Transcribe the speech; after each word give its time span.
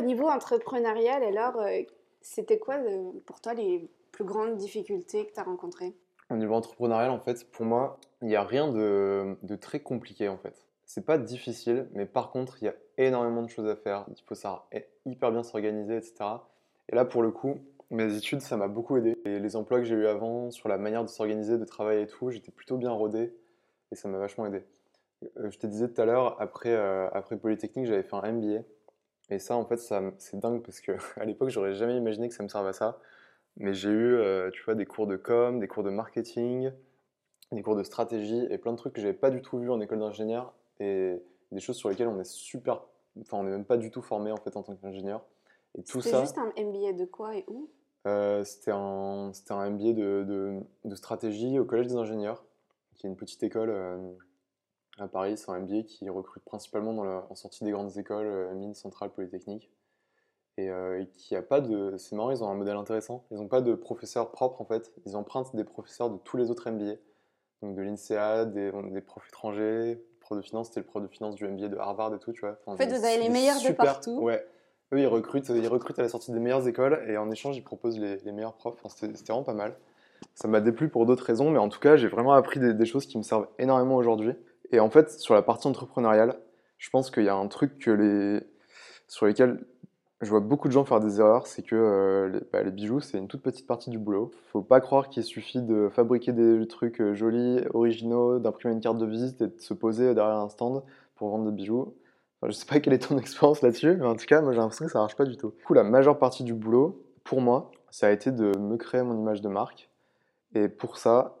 Au 0.00 0.02
niveau 0.02 0.28
entrepreneurial, 0.28 1.22
alors, 1.22 1.60
euh, 1.60 1.82
c'était 2.22 2.58
quoi 2.58 2.76
euh, 2.76 3.10
pour 3.26 3.42
toi 3.42 3.52
les 3.52 3.86
plus 4.12 4.24
grandes 4.24 4.56
difficultés 4.56 5.26
que 5.26 5.34
tu 5.34 5.40
as 5.40 5.42
rencontrées? 5.42 5.94
Au 6.30 6.36
niveau 6.36 6.54
entrepreneurial, 6.54 7.10
en 7.10 7.18
fait, 7.18 7.50
pour 7.50 7.66
moi, 7.66 7.98
il 8.22 8.28
n'y 8.28 8.36
a 8.36 8.42
rien 8.42 8.72
de, 8.72 9.36
très 9.60 9.80
compliqué, 9.80 10.28
en 10.28 10.38
fait. 10.38 10.64
C'est 10.86 11.04
pas 11.04 11.18
difficile, 11.18 11.86
mais 11.92 12.06
par 12.06 12.30
contre, 12.30 12.62
il 12.62 12.64
y 12.64 12.68
a 12.68 12.74
énormément 12.96 13.42
de 13.42 13.48
choses 13.48 13.68
à 13.68 13.76
faire. 13.76 14.06
Il 14.08 14.14
faut 14.24 14.34
hyper 15.04 15.32
bien 15.32 15.42
s'organiser, 15.42 15.98
etc. 15.98 16.14
Et 16.88 16.96
là, 16.96 17.04
pour 17.04 17.22
le 17.22 17.30
coup, 17.30 17.56
mes 17.90 18.16
études, 18.16 18.40
ça 18.40 18.56
m'a 18.56 18.68
beaucoup 18.68 18.96
aidé. 18.96 19.18
Les 19.26 19.54
emplois 19.54 19.80
que 19.80 19.84
j'ai 19.84 19.96
eu 19.96 20.06
avant, 20.06 20.50
sur 20.50 20.70
la 20.70 20.78
manière 20.78 21.04
de 21.04 21.10
s'organiser, 21.10 21.58
de 21.58 21.64
travailler 21.66 22.02
et 22.02 22.06
tout, 22.06 22.30
j'étais 22.30 22.52
plutôt 22.52 22.78
bien 22.78 22.90
rodé 22.90 23.34
et 23.92 23.96
ça 23.96 24.08
m'a 24.08 24.16
vachement 24.16 24.46
aidé. 24.46 24.62
Euh, 25.36 25.50
je 25.50 25.58
te 25.58 25.66
disais 25.66 25.88
tout 25.88 26.00
à 26.00 26.06
l'heure, 26.06 26.40
après 26.40 27.36
Polytechnique, 27.36 27.84
j'avais 27.84 28.02
fait 28.02 28.16
un 28.16 28.32
MBA. 28.32 28.62
Et 29.30 29.38
ça, 29.38 29.56
en 29.56 29.64
fait, 29.64 29.76
c'est 29.76 30.38
dingue 30.38 30.62
parce 30.62 30.80
qu'à 30.80 30.96
l'époque, 31.24 31.50
j'aurais 31.50 31.74
jamais 31.74 31.96
imaginé 31.96 32.28
que 32.28 32.34
ça 32.34 32.42
me 32.42 32.48
serve 32.48 32.66
à 32.66 32.72
ça. 32.72 32.98
Mais 33.56 33.74
j'ai 33.74 33.90
eu, 33.90 34.14
euh, 34.14 34.50
tu 34.50 34.62
vois, 34.64 34.74
des 34.74 34.86
cours 34.86 35.06
de 35.06 35.16
com, 35.16 35.60
des 35.60 35.68
cours 35.68 35.82
de 35.82 35.90
marketing, 35.90 36.70
des 37.52 37.62
cours 37.62 37.76
de 37.76 37.82
stratégie 37.82 38.46
et 38.50 38.58
plein 38.58 38.72
de 38.72 38.76
trucs 38.76 38.92
que 38.92 39.00
j'avais 39.00 39.12
pas 39.12 39.30
du 39.30 39.42
tout 39.42 39.58
vu 39.58 39.70
en 39.70 39.80
école 39.80 40.00
d'ingénieur 40.00 40.54
et 40.78 41.20
des 41.52 41.60
choses 41.60 41.76
sur 41.76 41.88
lesquelles 41.88 42.08
on 42.08 42.18
est 42.20 42.24
super, 42.24 42.82
enfin, 43.20 43.38
on 43.38 43.42
n'est 43.42 43.50
même 43.50 43.64
pas 43.64 43.76
du 43.76 43.90
tout 43.90 44.02
formé 44.02 44.30
en 44.30 44.36
fait 44.36 44.56
en 44.56 44.62
tant 44.62 44.74
qu'ingénieur. 44.76 45.24
Et 45.76 45.82
tout 45.82 46.00
ça. 46.00 46.10
C'était 46.10 46.20
juste 46.20 46.38
un 46.38 46.62
MBA 46.62 46.92
de 46.92 47.04
quoi 47.04 47.36
et 47.36 47.44
où? 47.48 47.68
C'était 48.44 48.70
un, 48.70 49.30
un 49.50 49.70
MBA 49.70 49.92
de, 49.92 50.24
de, 50.24 50.60
de, 50.84 50.94
stratégie 50.94 51.58
au 51.58 51.64
Collège 51.64 51.88
des 51.88 51.96
ingénieurs, 51.96 52.44
qui 52.94 53.06
est 53.06 53.10
une 53.10 53.16
petite 53.16 53.42
école 53.42 53.70
à 54.98 55.08
Paris. 55.08 55.36
C'est 55.36 55.50
un 55.50 55.60
MBA 55.60 55.82
qui 55.82 56.08
recrute 56.08 56.44
principalement 56.44 56.92
dans 56.92 57.04
la, 57.04 57.26
en 57.30 57.34
sortie 57.34 57.64
des 57.64 57.70
grandes 57.70 57.96
écoles, 57.96 58.26
euh, 58.26 58.54
mines, 58.54 58.74
centrales, 58.74 59.10
polytechniques. 59.10 59.70
Euh, 60.58 61.00
et, 61.00 61.06
qui 61.06 61.34
a 61.36 61.42
pas 61.42 61.60
de. 61.60 61.96
C'est 61.96 62.14
marrant, 62.16 62.30
ils 62.30 62.42
ont 62.42 62.50
un 62.50 62.54
modèle 62.54 62.76
intéressant. 62.76 63.24
Ils 63.30 63.38
n'ont 63.38 63.48
pas 63.48 63.60
de 63.60 63.74
professeurs 63.74 64.30
propres 64.30 64.60
en 64.60 64.64
fait. 64.64 64.92
Ils 65.06 65.16
empruntent 65.16 65.54
des 65.56 65.64
professeurs 65.64 66.10
de 66.10 66.18
tous 66.18 66.36
les 66.36 66.50
autres 66.50 66.70
MBA. 66.70 66.96
Donc 67.62 67.76
de 67.76 67.82
l'INSEA, 67.82 68.44
des, 68.46 68.72
des 68.90 69.00
profs 69.00 69.28
étrangers. 69.28 70.02
Prof 70.20 70.38
de 70.38 70.42
finance, 70.42 70.68
c'était 70.68 70.80
le 70.80 70.86
prof 70.86 71.02
de 71.02 71.08
finance 71.08 71.34
du 71.34 71.46
MBA 71.46 71.68
de 71.68 71.76
Harvard 71.76 72.14
et 72.14 72.18
tout, 72.18 72.32
tu 72.32 72.40
vois. 72.40 72.58
en 72.66 72.76
fait, 72.76 72.86
vous 72.86 73.04
avez 73.04 73.18
les 73.18 73.28
meilleurs 73.28 73.60
de 73.62 73.72
partout. 73.72 74.18
Ouais. 74.20 74.44
Eux, 74.92 75.00
ils 75.00 75.06
recrutent, 75.06 75.48
ils 75.48 75.68
recrutent 75.68 75.98
à 75.98 76.02
la 76.02 76.08
sortie 76.08 76.32
des 76.32 76.40
meilleures 76.40 76.66
écoles 76.66 77.04
et 77.08 77.16
en 77.16 77.30
échange, 77.30 77.56
ils 77.56 77.64
proposent 77.64 77.98
les, 77.98 78.16
les 78.18 78.32
meilleurs 78.32 78.54
profs. 78.54 78.74
Enfin, 78.82 78.88
c'était 78.88 79.32
vraiment 79.32 79.44
pas 79.44 79.54
mal. 79.54 79.76
Ça 80.34 80.48
m'a 80.48 80.60
déplu 80.60 80.88
pour 80.88 81.06
d'autres 81.06 81.24
raisons, 81.24 81.50
mais 81.50 81.58
en 81.58 81.68
tout 81.68 81.80
cas, 81.80 81.96
j'ai 81.96 82.08
vraiment 82.08 82.32
appris 82.32 82.60
des, 82.60 82.74
des, 82.74 82.86
choses 82.86 83.06
qui 83.06 83.16
me 83.16 83.22
servent 83.22 83.48
énormément 83.58 83.96
aujourd'hui. 83.96 84.34
Et 84.72 84.80
en 84.80 84.90
fait, 84.90 85.10
sur 85.10 85.34
la 85.34 85.42
partie 85.42 85.66
entrepreneuriale, 85.66 86.38
je 86.78 86.90
pense 86.90 87.10
qu'il 87.10 87.24
y 87.24 87.28
a 87.28 87.34
un 87.34 87.48
truc 87.48 87.72
sur 89.08 89.26
lequel 89.26 89.64
je 90.20 90.28
vois 90.28 90.40
beaucoup 90.40 90.68
de 90.68 90.72
gens 90.72 90.84
faire 90.84 91.00
des 91.00 91.18
erreurs, 91.18 91.46
c'est 91.46 91.62
que 91.62 91.74
euh, 91.74 92.40
bah, 92.52 92.62
les, 92.62 92.70
bijoux, 92.70 93.00
c'est 93.00 93.16
une 93.16 93.28
toute 93.28 93.42
petite 93.42 93.66
partie 93.66 93.88
du 93.88 93.98
boulot. 93.98 94.32
Faut 94.52 94.62
pas 94.62 94.80
croire 94.80 95.08
qu'il 95.08 95.24
suffit 95.24 95.62
de 95.62 95.88
fabriquer 95.90 96.32
des 96.32 96.66
trucs 96.68 97.00
euh, 97.00 97.14
jolis, 97.14 97.60
originaux, 97.72 98.38
d'imprimer 98.38 98.74
une 98.74 98.80
carte 98.80 98.98
de 98.98 99.06
visite 99.06 99.40
et 99.40 99.46
de 99.46 99.58
se 99.58 99.72
poser 99.72 100.14
derrière 100.14 100.36
un 100.36 100.50
stand 100.50 100.82
pour 101.14 101.30
vendre 101.30 101.46
des 101.46 101.56
bijoux. 101.56 101.94
Enfin, 102.40 102.50
je 102.50 102.56
sais 102.56 102.66
pas 102.66 102.80
quelle 102.80 102.92
est 102.92 103.08
ton 103.08 103.16
expérience 103.18 103.62
là-dessus, 103.62 103.96
mais 103.96 104.06
en 104.06 104.14
tout 104.14 104.26
cas, 104.26 104.42
moi 104.42 104.52
j'ai 104.52 104.58
l'impression 104.58 104.84
que 104.84 104.92
ça 104.92 104.98
marche 104.98 105.16
pas 105.16 105.24
du 105.24 105.38
tout. 105.38 105.54
Du 105.56 105.64
coup, 105.64 105.74
la 105.74 105.84
majeure 105.84 106.18
partie 106.18 106.44
du 106.44 106.52
boulot, 106.52 107.02
pour 107.24 107.40
moi, 107.40 107.70
ça 107.90 108.08
a 108.08 108.10
été 108.10 108.30
de 108.30 108.56
me 108.58 108.76
créer 108.76 109.02
mon 109.02 109.18
image 109.18 109.40
de 109.40 109.48
marque. 109.48 109.88
Et 110.54 110.68
pour 110.68 110.98
ça, 110.98 111.38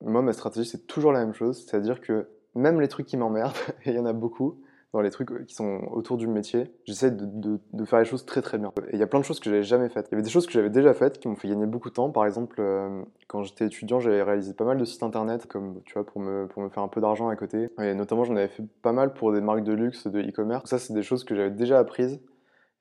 moi, 0.00 0.22
ma 0.22 0.32
stratégie, 0.32 0.68
c'est 0.68 0.86
toujours 0.86 1.12
la 1.12 1.20
même 1.20 1.34
chose, 1.34 1.64
c'est-à-dire 1.66 2.00
que 2.00 2.28
même 2.54 2.80
les 2.80 2.88
trucs 2.88 3.06
qui 3.06 3.16
m'emmerdent, 3.16 3.56
et 3.84 3.90
il 3.90 3.96
y 3.96 3.98
en 3.98 4.06
a 4.06 4.12
beaucoup 4.12 4.58
dans 4.92 5.00
les 5.00 5.10
trucs 5.10 5.32
euh, 5.32 5.44
qui 5.44 5.54
sont 5.54 5.80
autour 5.90 6.16
du 6.16 6.26
métier, 6.26 6.70
j'essaie 6.84 7.10
de, 7.10 7.58
faire 7.84 7.98
les 7.98 8.04
choses 8.04 8.26
très 8.26 8.42
très 8.42 8.58
bien. 8.58 8.72
Et 8.88 8.94
il 8.94 8.98
y 8.98 9.02
a 9.02 9.06
plein 9.06 9.20
de 9.20 9.24
choses 9.24 9.40
que 9.40 9.48
j'avais 9.48 9.62
jamais 9.62 9.88
faites. 9.88 10.08
Il 10.08 10.12
y 10.12 10.14
avait 10.14 10.22
des 10.22 10.30
choses 10.30 10.46
que 10.46 10.52
j'avais 10.52 10.70
déjà 10.70 10.92
faites 10.92 11.18
qui 11.18 11.28
m'ont 11.28 11.36
fait 11.36 11.48
gagner 11.48 11.66
beaucoup 11.66 11.88
de 11.88 11.94
temps. 11.94 12.10
Par 12.10 12.26
exemple, 12.26 12.56
euh, 12.58 13.02
quand 13.26 13.42
j'étais 13.42 13.66
étudiant, 13.66 14.00
j'avais 14.00 14.22
réalisé 14.22 14.52
pas 14.52 14.64
mal 14.64 14.76
de 14.76 14.84
sites 14.84 15.02
internet, 15.02 15.46
comme 15.46 15.80
tu 15.84 15.94
vois, 15.94 16.04
pour 16.04 16.20
me, 16.20 16.46
pour 16.46 16.62
me 16.62 16.68
faire 16.68 16.82
un 16.82 16.88
peu 16.88 17.00
d'argent 17.00 17.28
à 17.28 17.36
côté. 17.36 17.70
Et 17.80 17.94
notamment, 17.94 18.24
j'en 18.24 18.36
avais 18.36 18.48
fait 18.48 18.64
pas 18.82 18.92
mal 18.92 19.14
pour 19.14 19.32
des 19.32 19.40
marques 19.40 19.64
de 19.64 19.72
luxe, 19.72 20.06
de 20.06 20.20
e-commerce. 20.20 20.68
Ça, 20.68 20.78
c'est 20.78 20.92
des 20.92 21.02
choses 21.02 21.24
que 21.24 21.34
j'avais 21.34 21.50
déjà 21.50 21.78
apprises. 21.78 22.20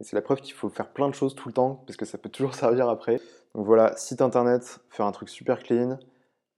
Et 0.02 0.04
c'est 0.04 0.16
la 0.16 0.22
preuve 0.22 0.42
qu'il 0.42 0.54
faut 0.54 0.70
faire 0.70 0.90
plein 0.90 1.08
de 1.08 1.14
choses 1.14 1.36
tout 1.36 1.48
le 1.48 1.54
temps, 1.54 1.84
parce 1.88 1.96
que 1.96 2.06
ça 2.06 2.18
peut 2.18 2.30
toujours 2.30 2.56
servir 2.56 2.90
après. 2.90 3.22
Donc 3.56 3.66
voilà, 3.66 3.96
site 3.96 4.22
internet, 4.22 4.80
faire 4.90 5.06
un 5.06 5.12
truc 5.12 5.30
super 5.30 5.60
clean, 5.60 5.98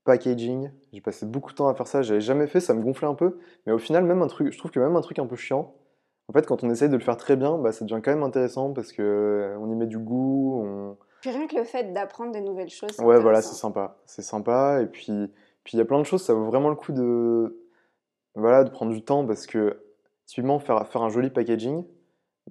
packaging. 0.04 0.72
J'ai 0.92 1.02
passé 1.02 1.26
beaucoup 1.26 1.52
de 1.52 1.56
temps 1.56 1.68
à 1.68 1.74
faire 1.74 1.88
ça, 1.88 2.02
j'avais 2.02 2.22
jamais 2.22 2.48
fait, 2.48 2.60
ça 2.60 2.74
me 2.74 2.82
gonflait 2.82 3.08
un 3.08 3.16
peu. 3.16 3.40
Mais 3.66 3.74
au 3.74 3.80
final, 3.80 4.04
même 4.04 4.22
un 4.22 4.28
truc, 4.28 4.52
je 4.52 4.58
trouve 4.58 4.72
que 4.72 4.80
même 4.80 4.96
un 4.96 5.02
truc 5.02 5.20
un 5.20 5.26
peu 5.26 5.36
chiant, 5.36 5.74
en 6.30 6.34
fait, 6.34 6.46
quand 6.46 6.64
on 6.64 6.70
essaye 6.70 6.90
de 6.90 6.96
le 6.96 7.04
faire 7.04 7.18
très 7.18 7.36
bien, 7.36 7.58
bah, 7.58 7.72
ça 7.72 7.86
devient 7.86 8.02
quand 8.04 8.12
même 8.12 8.24
intéressant 8.24 8.72
parce 8.72 8.92
que 8.94 9.02
euh, 9.02 9.58
on 9.60 9.70
y 9.70 9.76
met 9.76 9.88
du 9.88 10.00
goût. 10.00 10.64
On... 10.64 10.98
Puis 11.22 11.32
rien 11.32 11.48
que 11.48 11.56
le 11.56 11.64
fait 11.64 11.94
d'apprendre 11.94 12.32
des 12.32 12.42
nouvelles 12.42 12.70
choses. 12.70 12.98
Ouais, 13.00 13.20
voilà, 13.20 13.42
c'est 13.42 13.56
sympa. 13.56 13.98
C'est 14.06 14.22
sympa. 14.22 14.82
Et 14.82 14.88
puis, 14.88 15.32
puis 15.64 15.74
il 15.74 15.78
y 15.78 15.82
a 15.82 15.86
plein 15.86 16.00
de 16.00 16.06
choses, 16.06 16.24
ça 16.24 16.34
vaut 16.34 16.46
vraiment 16.46 16.70
le 16.70 16.76
coup 16.76 16.94
de, 16.94 17.60
voilà, 18.36 18.64
de 18.64 18.70
prendre 18.70 18.94
du 18.94 19.04
temps 19.04 19.26
parce 19.26 19.46
que 19.46 19.82
typiquement 20.26 20.60
faire, 20.60 20.88
faire 20.88 21.02
un 21.02 21.10
joli 21.10 21.30
packaging, 21.30 21.84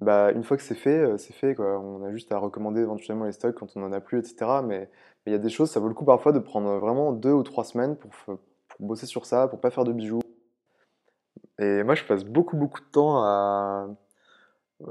bah, 0.01 0.31
une 0.31 0.43
fois 0.43 0.57
que 0.57 0.63
c'est 0.63 0.75
fait, 0.75 0.99
euh, 0.99 1.17
c'est 1.17 1.33
fait. 1.33 1.57
On 1.59 2.03
a 2.03 2.11
juste 2.11 2.31
à 2.31 2.37
recommander 2.37 2.81
éventuellement 2.81 3.25
les 3.25 3.31
stocks 3.31 3.55
quand 3.55 3.75
on 3.75 3.81
n'en 3.81 3.91
a 3.91 4.01
plus, 4.01 4.19
etc. 4.19 4.61
Mais 4.63 4.89
il 5.25 5.31
y 5.31 5.35
a 5.35 5.39
des 5.39 5.49
choses, 5.49 5.71
ça 5.71 5.79
vaut 5.79 5.87
le 5.87 5.93
coup 5.93 6.05
parfois 6.05 6.31
de 6.31 6.39
prendre 6.39 6.77
vraiment 6.79 7.13
deux 7.13 7.31
ou 7.31 7.43
trois 7.43 7.63
semaines 7.63 7.95
pour, 7.95 8.11
pour 8.25 8.37
bosser 8.79 9.05
sur 9.05 9.25
ça, 9.25 9.47
pour 9.47 9.59
pas 9.59 9.69
faire 9.71 9.83
de 9.83 9.93
bijoux. 9.93 10.21
Et 11.59 11.83
moi, 11.83 11.95
je 11.95 12.03
passe 12.03 12.25
beaucoup, 12.25 12.57
beaucoup 12.57 12.81
de 12.81 12.85
temps 12.85 13.23
à, 13.23 13.87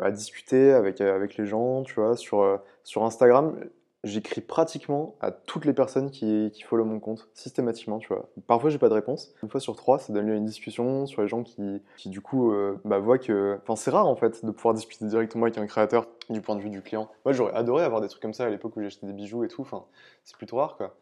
à 0.00 0.10
discuter 0.10 0.72
avec, 0.72 1.00
avec 1.00 1.36
les 1.36 1.46
gens, 1.46 1.82
tu 1.82 1.94
vois, 1.94 2.16
sur, 2.16 2.42
euh, 2.42 2.56
sur 2.84 3.04
Instagram 3.04 3.58
j'écris 4.04 4.40
pratiquement 4.40 5.14
à 5.20 5.30
toutes 5.30 5.64
les 5.64 5.72
personnes 5.72 6.10
qui, 6.10 6.50
qui 6.52 6.62
follow 6.62 6.84
mon 6.84 6.98
compte, 6.98 7.28
systématiquement, 7.34 7.98
tu 7.98 8.08
vois. 8.08 8.28
Parfois, 8.46 8.70
j'ai 8.70 8.78
pas 8.78 8.88
de 8.88 8.94
réponse. 8.94 9.32
Une 9.42 9.48
fois 9.48 9.60
sur 9.60 9.76
trois, 9.76 9.98
ça 9.98 10.12
donne 10.12 10.26
lieu 10.26 10.34
à 10.34 10.36
une 10.36 10.44
discussion 10.44 11.06
sur 11.06 11.22
les 11.22 11.28
gens 11.28 11.42
qui, 11.42 11.82
qui 11.96 12.08
du 12.08 12.20
coup, 12.20 12.52
euh, 12.52 12.80
bah, 12.84 12.98
voient 12.98 13.18
que... 13.18 13.58
Enfin, 13.62 13.76
c'est 13.76 13.90
rare, 13.90 14.06
en 14.06 14.16
fait, 14.16 14.44
de 14.44 14.50
pouvoir 14.50 14.74
discuter 14.74 15.04
directement 15.06 15.44
avec 15.44 15.58
un 15.58 15.66
créateur 15.66 16.08
du 16.30 16.40
point 16.40 16.56
de 16.56 16.60
vue 16.60 16.70
du 16.70 16.82
client. 16.82 17.08
Moi, 17.24 17.32
j'aurais 17.32 17.54
adoré 17.54 17.84
avoir 17.84 18.00
des 18.00 18.08
trucs 18.08 18.22
comme 18.22 18.34
ça 18.34 18.44
à 18.44 18.50
l'époque 18.50 18.76
où 18.76 18.82
j'achetais 18.82 19.06
des 19.06 19.12
bijoux 19.12 19.44
et 19.44 19.48
tout. 19.48 19.62
Enfin, 19.62 19.84
c'est 20.24 20.36
plutôt 20.36 20.56
rare, 20.56 20.76
quoi. 20.76 20.96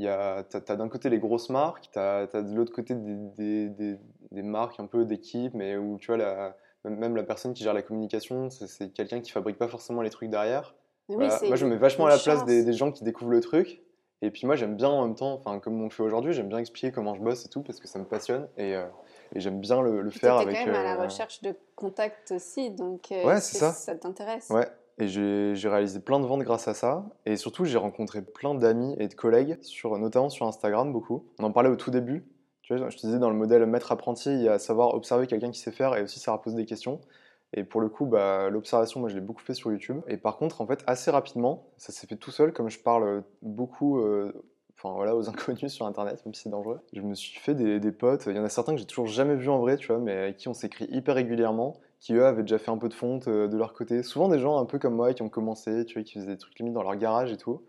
T'as, 0.00 0.76
d'un 0.76 0.88
côté 0.88 1.10
les 1.10 1.18
grosses 1.18 1.50
marques, 1.50 1.90
t'as, 1.92 2.28
as 2.32 2.42
de 2.42 2.54
l'autre 2.54 2.72
côté 2.72 2.94
des, 2.94 3.68
des, 3.68 3.98
des, 4.30 4.42
marques 4.42 4.78
un 4.78 4.86
peu 4.86 5.04
d'équipe, 5.04 5.54
mais 5.54 5.76
où, 5.76 5.98
tu 5.98 6.06
vois, 6.06 6.16
la, 6.16 6.56
même 6.84 7.16
la 7.16 7.24
personne 7.24 7.52
qui 7.52 7.64
gère 7.64 7.74
la 7.74 7.82
communication, 7.82 8.48
c'est 8.48 8.92
quelqu'un 8.92 9.20
qui 9.20 9.32
fabrique 9.32 9.58
pas 9.58 9.66
forcément 9.66 10.00
les 10.02 10.10
trucs 10.10 10.30
derrière 10.30 10.76
moi, 11.08 11.56
je 11.56 11.64
me 11.64 11.70
mets 11.70 11.76
vachement 11.76 12.06
à 12.06 12.10
la 12.10 12.18
place 12.18 12.44
des, 12.44 12.72
gens 12.72 12.92
qui 12.92 13.04
découvrent 13.04 13.30
le 13.30 13.40
truc. 13.40 13.82
Et 14.20 14.30
puis 14.30 14.46
moi, 14.46 14.56
j'aime 14.56 14.74
bien 14.74 14.88
en 14.88 15.06
même 15.06 15.14
temps, 15.14 15.34
enfin, 15.34 15.60
comme 15.60 15.80
on 15.80 15.90
fait 15.90 16.02
aujourd'hui, 16.02 16.32
j'aime 16.32 16.48
bien 16.48 16.58
expliquer 16.58 16.90
comment 16.90 17.14
je 17.14 17.20
bosse 17.20 17.46
et 17.46 17.48
tout, 17.48 17.62
parce 17.62 17.78
que 17.78 17.86
ça 17.86 18.00
me 18.00 18.04
passionne. 18.04 18.48
Et, 18.56 18.74
euh, 18.74 18.84
et 19.32 19.40
j'aime 19.40 19.60
bien 19.60 19.80
le, 19.80 20.00
le 20.00 20.10
faire 20.10 20.36
avec. 20.36 20.56
Tu 20.56 20.64
quand 20.64 20.72
même 20.72 20.80
à 20.80 20.82
la 20.82 21.00
euh, 21.00 21.04
recherche 21.04 21.40
de 21.42 21.54
contacts 21.76 22.32
aussi, 22.32 22.70
donc 22.70 23.12
euh, 23.12 23.24
ouais, 23.24 23.40
ça, 23.40 23.70
ça 23.72 23.94
t'intéresse? 23.94 24.50
Ouais, 24.50 24.66
et 24.98 25.06
j'ai 25.06 25.68
réalisé 25.68 26.00
plein 26.00 26.18
de 26.18 26.26
ventes 26.26 26.42
grâce 26.42 26.66
à 26.66 26.74
ça. 26.74 27.04
Et 27.24 27.36
surtout, 27.36 27.64
j'ai 27.64 27.78
rencontré 27.78 28.20
plein 28.20 28.54
d'amis 28.54 28.96
et 28.98 29.06
de 29.06 29.14
collègues, 29.14 29.56
sur, 29.62 29.96
notamment 29.96 30.30
sur 30.30 30.46
Instagram 30.46 30.92
beaucoup. 30.92 31.24
On 31.38 31.44
en 31.44 31.52
parlait 31.52 31.70
au 31.70 31.76
tout 31.76 31.92
début. 31.92 32.26
Tu 32.62 32.76
vois, 32.76 32.90
je 32.90 32.96
te 32.96 33.06
disais, 33.06 33.18
dans 33.18 33.30
le 33.30 33.36
modèle 33.36 33.64
maître-apprenti, 33.66 34.30
il 34.30 34.42
y 34.42 34.48
a 34.48 34.58
savoir 34.58 34.94
observer 34.94 35.28
quelqu'un 35.28 35.52
qui 35.52 35.60
sait 35.60 35.70
faire 35.70 35.96
et 35.96 36.02
aussi 36.02 36.18
savoir 36.18 36.42
poser 36.42 36.56
des 36.56 36.66
questions. 36.66 37.00
Et 37.54 37.64
pour 37.64 37.80
le 37.80 37.88
coup, 37.88 38.06
bah, 38.06 38.50
l'observation, 38.50 39.00
moi, 39.00 39.08
je 39.08 39.14
l'ai 39.14 39.20
beaucoup 39.20 39.42
fait 39.42 39.54
sur 39.54 39.72
YouTube. 39.72 40.00
Et 40.06 40.16
par 40.16 40.36
contre, 40.36 40.60
en 40.60 40.66
fait, 40.66 40.82
assez 40.86 41.10
rapidement, 41.10 41.70
ça 41.76 41.92
s'est 41.92 42.06
fait 42.06 42.16
tout 42.16 42.30
seul, 42.30 42.52
comme 42.52 42.68
je 42.68 42.78
parle 42.78 43.22
beaucoup 43.42 43.98
euh, 44.00 44.32
enfin, 44.76 44.94
voilà, 44.94 45.16
aux 45.16 45.28
inconnus 45.30 45.72
sur 45.72 45.86
Internet, 45.86 46.24
même 46.26 46.34
si 46.34 46.42
c'est 46.42 46.50
dangereux. 46.50 46.80
Je 46.92 47.00
me 47.00 47.14
suis 47.14 47.38
fait 47.38 47.54
des, 47.54 47.80
des 47.80 47.92
potes. 47.92 48.26
Il 48.26 48.36
y 48.36 48.38
en 48.38 48.44
a 48.44 48.48
certains 48.48 48.74
que 48.74 48.78
j'ai 48.78 48.86
toujours 48.86 49.06
jamais 49.06 49.34
vus 49.34 49.48
en 49.48 49.58
vrai, 49.58 49.76
tu 49.76 49.88
vois, 49.88 49.98
mais 49.98 50.12
avec 50.12 50.36
qui 50.36 50.48
on 50.48 50.54
s'écrit 50.54 50.86
hyper 50.90 51.14
régulièrement, 51.14 51.80
qui 52.00 52.14
eux 52.14 52.24
avaient 52.24 52.42
déjà 52.42 52.58
fait 52.58 52.70
un 52.70 52.78
peu 52.78 52.88
de 52.88 52.94
fonte 52.94 53.28
euh, 53.28 53.48
de 53.48 53.56
leur 53.56 53.72
côté. 53.72 54.02
Souvent 54.02 54.28
des 54.28 54.38
gens 54.38 54.58
un 54.58 54.66
peu 54.66 54.78
comme 54.78 54.94
moi 54.94 55.14
qui 55.14 55.22
ont 55.22 55.28
commencé, 55.30 55.84
tu 55.86 55.94
vois, 55.94 56.02
qui 56.02 56.14
faisaient 56.14 56.32
des 56.32 56.38
trucs 56.38 56.58
limite 56.58 56.74
dans 56.74 56.82
leur 56.82 56.96
garage 56.96 57.32
et 57.32 57.36
tout 57.36 57.62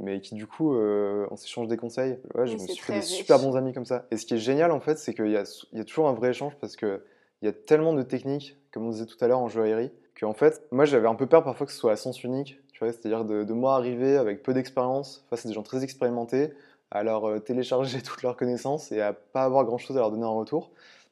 mais 0.00 0.20
qui 0.20 0.34
du 0.34 0.46
coup 0.46 0.74
euh, 0.74 1.26
on 1.30 1.36
s'échange 1.36 1.66
des 1.66 1.76
conseils. 1.76 2.18
Ouais, 2.34 2.46
je 2.46 2.54
me 2.54 2.58
suis 2.58 2.76
fait 2.76 2.94
des 2.94 3.02
super 3.02 3.38
bons 3.38 3.56
amis 3.56 3.72
comme 3.72 3.84
ça. 3.84 4.06
Et 4.10 4.16
ce 4.16 4.26
qui 4.26 4.34
est 4.34 4.38
génial 4.38 4.70
en 4.70 4.80
fait, 4.80 4.96
c'est 4.96 5.12
qu'il 5.12 5.26
y, 5.26 5.32
y 5.32 5.80
a, 5.80 5.84
toujours 5.84 6.08
un 6.08 6.12
vrai 6.12 6.30
échange 6.30 6.54
parce 6.60 6.76
que 6.76 7.02
il 7.42 7.46
y 7.46 7.48
a 7.48 7.52
tellement 7.52 7.92
de 7.92 8.02
techniques, 8.02 8.56
comme 8.72 8.86
on 8.86 8.90
disait 8.90 9.06
tout 9.06 9.16
à 9.20 9.28
l'heure 9.28 9.38
en 9.38 9.48
joaillerie, 9.48 9.92
qu'en 10.18 10.32
fait, 10.32 10.62
moi 10.72 10.84
j'avais 10.84 11.08
un 11.08 11.14
peu 11.14 11.26
peur 11.26 11.44
parfois 11.44 11.66
que 11.66 11.72
ce 11.72 11.78
soit 11.78 11.92
à 11.92 11.96
sens 11.96 12.22
unique, 12.24 12.58
tu 12.72 12.84
vois, 12.84 12.92
c'est-à-dire 12.92 13.24
de, 13.24 13.52
moi 13.52 13.74
arriver 13.74 14.16
avec 14.16 14.42
peu 14.42 14.52
d'expérience 14.52 15.24
face 15.30 15.44
à 15.44 15.48
des 15.48 15.54
gens 15.54 15.62
très 15.62 15.84
expérimentés, 15.84 16.52
à 16.90 17.02
leur 17.02 17.28
euh, 17.28 17.38
télécharger 17.38 18.02
toutes 18.02 18.22
leurs 18.22 18.36
connaissances 18.36 18.92
et 18.92 19.00
à 19.00 19.12
pas 19.12 19.44
avoir 19.44 19.64
grand-chose 19.64 19.96
à 19.96 20.00
leur 20.00 20.10
donner 20.10 20.24
en 20.24 20.36
retour. 20.36 20.70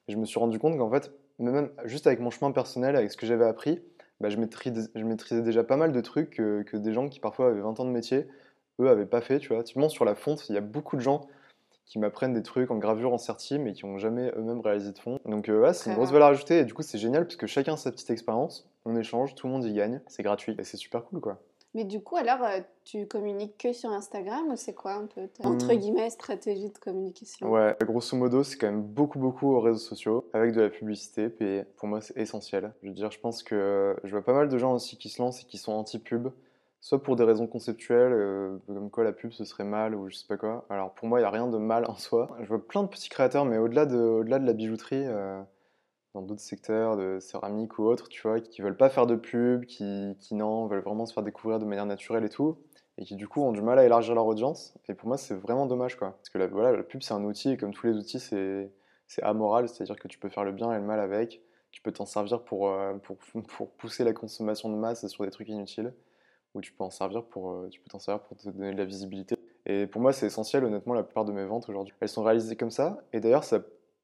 Et 0.08 0.12
je 0.12 0.17
me 0.17 0.25
suis 0.25 0.38
rendu 0.38 0.58
compte 0.58 0.78
qu'en 0.78 0.90
fait, 0.90 1.12
même 1.38 1.70
juste 1.84 2.06
avec 2.06 2.20
mon 2.20 2.31
chemin 2.31 2.50
personnel, 2.52 2.96
avec 2.96 3.11
ce 3.11 3.17
que 3.17 3.26
j'avais 3.26 3.44
appris, 3.44 3.82
bah, 4.20 4.31
je, 4.31 4.38
maîtrisais, 4.38 5.43
déjà 5.43 5.64
pas 5.64 5.76
mal 5.76 5.93
de 5.93 6.00
trucs 6.00 6.31
que, 6.31 6.62
que, 6.62 6.76
des 6.76 6.93
gens 6.94 7.08
qui 7.08 7.20
parfois 7.20 7.49
avaient 7.49 7.61
20 7.61 7.81
ans 7.81 7.84
de 7.84 7.90
métier, 7.90 8.26
eux, 8.81 8.88
avaient 8.88 9.06
pas 9.06 9.20
fait, 9.20 9.38
tu 9.38 9.52
vois. 9.52 9.62
Typiquement 9.62 9.88
sur 9.88 10.05
la 10.05 10.14
fonte, 10.14 10.49
il 10.49 10.55
y 10.55 10.58
a 10.58 10.62
beaucoup 10.62 10.96
de 10.96 11.02
gens 11.02 11.26
qui 11.86 11.98
m'apprennent 11.98 12.34
des 12.34 12.42
trucs 12.42 12.70
en 12.70 12.78
gravure, 12.78 13.12
en 13.12 13.18
certi, 13.18 13.58
mais 13.58 13.72
qui 13.72 13.86
n'ont 13.86 13.98
jamais 13.98 14.32
eux-mêmes 14.36 14.60
réalisé 14.60 14.92
de 14.92 14.98
fond. 14.98 15.18
Donc 15.24 15.48
euh, 15.48 15.72
c'est 15.72 15.90
une 15.90 15.96
grosse 15.96 16.10
valeur 16.10 16.28
ajoutée 16.28 16.58
et 16.58 16.64
du 16.64 16.74
coup 16.74 16.82
c'est 16.82 16.98
génial 16.98 17.24
parce 17.24 17.36
que 17.36 17.46
chacun 17.46 17.74
a 17.74 17.76
sa 17.76 17.90
petite 17.90 18.10
expérience, 18.10 18.68
on 18.84 18.96
échange, 18.96 19.34
tout 19.34 19.46
le 19.46 19.52
monde 19.52 19.64
y 19.64 19.72
gagne, 19.72 20.00
c'est 20.06 20.22
gratuit 20.22 20.56
et 20.58 20.64
c'est 20.64 20.76
super 20.76 21.04
cool 21.04 21.20
quoi. 21.20 21.38
Mais 21.76 21.84
du 21.84 22.00
coup, 22.00 22.16
alors, 22.16 22.42
euh, 22.42 22.60
tu 22.84 23.06
communiques 23.06 23.58
que 23.58 23.74
sur 23.74 23.90
Instagram 23.90 24.48
ou 24.50 24.56
c'est 24.56 24.72
quoi 24.72 24.94
un 24.94 25.04
peu 25.04 25.28
ta, 25.28 25.46
entre 25.46 25.74
hmm. 25.74 25.76
guillemets, 25.76 26.08
stratégie 26.08 26.70
de 26.70 26.78
communication? 26.78 27.50
Ouais, 27.50 27.76
grosso 27.82 28.16
modo, 28.16 28.42
c'est 28.42 28.56
quand 28.56 28.68
même 28.68 28.80
beaucoup, 28.80 29.18
beaucoup 29.18 29.52
aux 29.52 29.60
réseaux 29.60 29.78
sociaux 29.78 30.26
avec 30.32 30.54
de 30.54 30.62
la 30.62 30.70
publicité. 30.70 31.28
Puis 31.28 31.60
pour 31.76 31.86
moi, 31.86 32.00
c'est 32.00 32.16
essentiel. 32.16 32.72
Je 32.82 32.88
veux 32.88 32.94
dire, 32.94 33.10
je 33.10 33.20
pense 33.20 33.42
que 33.42 33.94
je 34.04 34.10
vois 34.10 34.24
pas 34.24 34.32
mal 34.32 34.48
de 34.48 34.56
gens 34.56 34.72
aussi 34.72 34.96
qui 34.96 35.10
se 35.10 35.20
lancent 35.20 35.42
et 35.42 35.44
qui 35.44 35.58
sont 35.58 35.72
anti-pub 35.72 36.28
soit 36.86 37.02
pour 37.02 37.16
des 37.16 37.24
raisons 37.24 37.48
conceptuelles, 37.48 38.12
euh, 38.12 38.58
comme 38.68 38.92
quoi 38.92 39.02
la 39.02 39.12
pub 39.12 39.32
ce 39.32 39.44
serait 39.44 39.64
mal 39.64 39.92
ou 39.96 40.08
je 40.08 40.14
sais 40.14 40.26
pas 40.28 40.36
quoi. 40.36 40.64
Alors 40.70 40.94
pour 40.94 41.08
moi, 41.08 41.18
il 41.18 41.22
n'y 41.22 41.26
a 41.26 41.30
rien 41.30 41.48
de 41.48 41.58
mal 41.58 41.84
en 41.90 41.96
soi. 41.96 42.28
Je 42.40 42.46
vois 42.46 42.64
plein 42.64 42.84
de 42.84 42.88
petits 42.88 43.08
créateurs, 43.08 43.44
mais 43.44 43.58
au-delà 43.58 43.86
de, 43.86 43.96
au-delà 43.96 44.38
de 44.38 44.46
la 44.46 44.52
bijouterie, 44.52 45.04
euh, 45.04 45.42
dans 46.14 46.22
d'autres 46.22 46.42
secteurs, 46.42 46.96
de 46.96 47.18
céramique 47.18 47.80
ou 47.80 47.86
autres, 47.86 48.08
tu 48.08 48.22
vois, 48.22 48.38
qui 48.38 48.62
veulent 48.62 48.76
pas 48.76 48.88
faire 48.88 49.08
de 49.08 49.16
pub, 49.16 49.64
qui, 49.64 50.16
qui 50.20 50.36
non, 50.36 50.68
veulent 50.68 50.84
vraiment 50.84 51.06
se 51.06 51.12
faire 51.12 51.24
découvrir 51.24 51.58
de 51.58 51.64
manière 51.64 51.86
naturelle 51.86 52.24
et 52.24 52.28
tout, 52.28 52.56
et 52.98 53.04
qui 53.04 53.16
du 53.16 53.26
coup 53.26 53.42
ont 53.42 53.50
du 53.50 53.62
mal 53.62 53.80
à 53.80 53.84
élargir 53.84 54.14
leur 54.14 54.26
audience. 54.26 54.78
Et 54.88 54.94
pour 54.94 55.08
moi, 55.08 55.18
c'est 55.18 55.34
vraiment 55.34 55.66
dommage, 55.66 55.96
quoi. 55.96 56.12
Parce 56.12 56.28
que 56.28 56.38
la, 56.38 56.46
voilà, 56.46 56.70
la 56.70 56.84
pub, 56.84 57.02
c'est 57.02 57.14
un 57.14 57.24
outil, 57.24 57.50
et 57.50 57.56
comme 57.56 57.74
tous 57.74 57.88
les 57.88 57.96
outils, 57.96 58.20
c'est 58.20 58.70
amoral, 59.22 59.68
c'est-à-dire 59.68 59.98
que 59.98 60.06
tu 60.06 60.20
peux 60.20 60.28
faire 60.28 60.44
le 60.44 60.52
bien 60.52 60.72
et 60.72 60.76
le 60.76 60.84
mal 60.84 61.00
avec. 61.00 61.42
Tu 61.72 61.82
peux 61.82 61.90
t'en 61.90 62.06
servir 62.06 62.44
pour, 62.44 62.70
euh, 62.70 62.94
pour, 62.94 63.16
pour 63.48 63.70
pousser 63.72 64.04
la 64.04 64.12
consommation 64.12 64.68
de 64.68 64.76
masse 64.76 65.04
sur 65.08 65.24
des 65.24 65.30
trucs 65.30 65.48
inutiles 65.48 65.92
où 66.56 66.61
tu 66.61 66.73
peux 66.73 66.85
en 66.85 66.91
servir 66.91 67.25
pour, 67.25 67.50
euh, 67.50 67.69
tu 67.70 67.81
peux 67.81 67.88
t'en 67.88 67.99
servir 67.99 68.23
pour 68.23 68.37
te 68.37 68.49
donner 68.49 68.73
de 68.73 68.79
la 68.79 68.85
visibilité. 68.85 69.37
Et 69.67 69.87
pour 69.87 70.00
moi, 70.00 70.12
c'est 70.12 70.26
essentiel, 70.26 70.64
honnêtement, 70.64 70.94
la 70.94 71.03
plupart 71.03 71.25
de 71.25 71.32
mes 71.32 71.44
ventes 71.44 71.69
aujourd'hui. 71.69 71.94
Elles 72.00 72.08
sont 72.08 72.23
réalisées 72.23 72.56
comme 72.56 72.70
ça. 72.70 72.99
Et 73.12 73.20
d'ailleurs, 73.20 73.44
ça, 73.44 73.61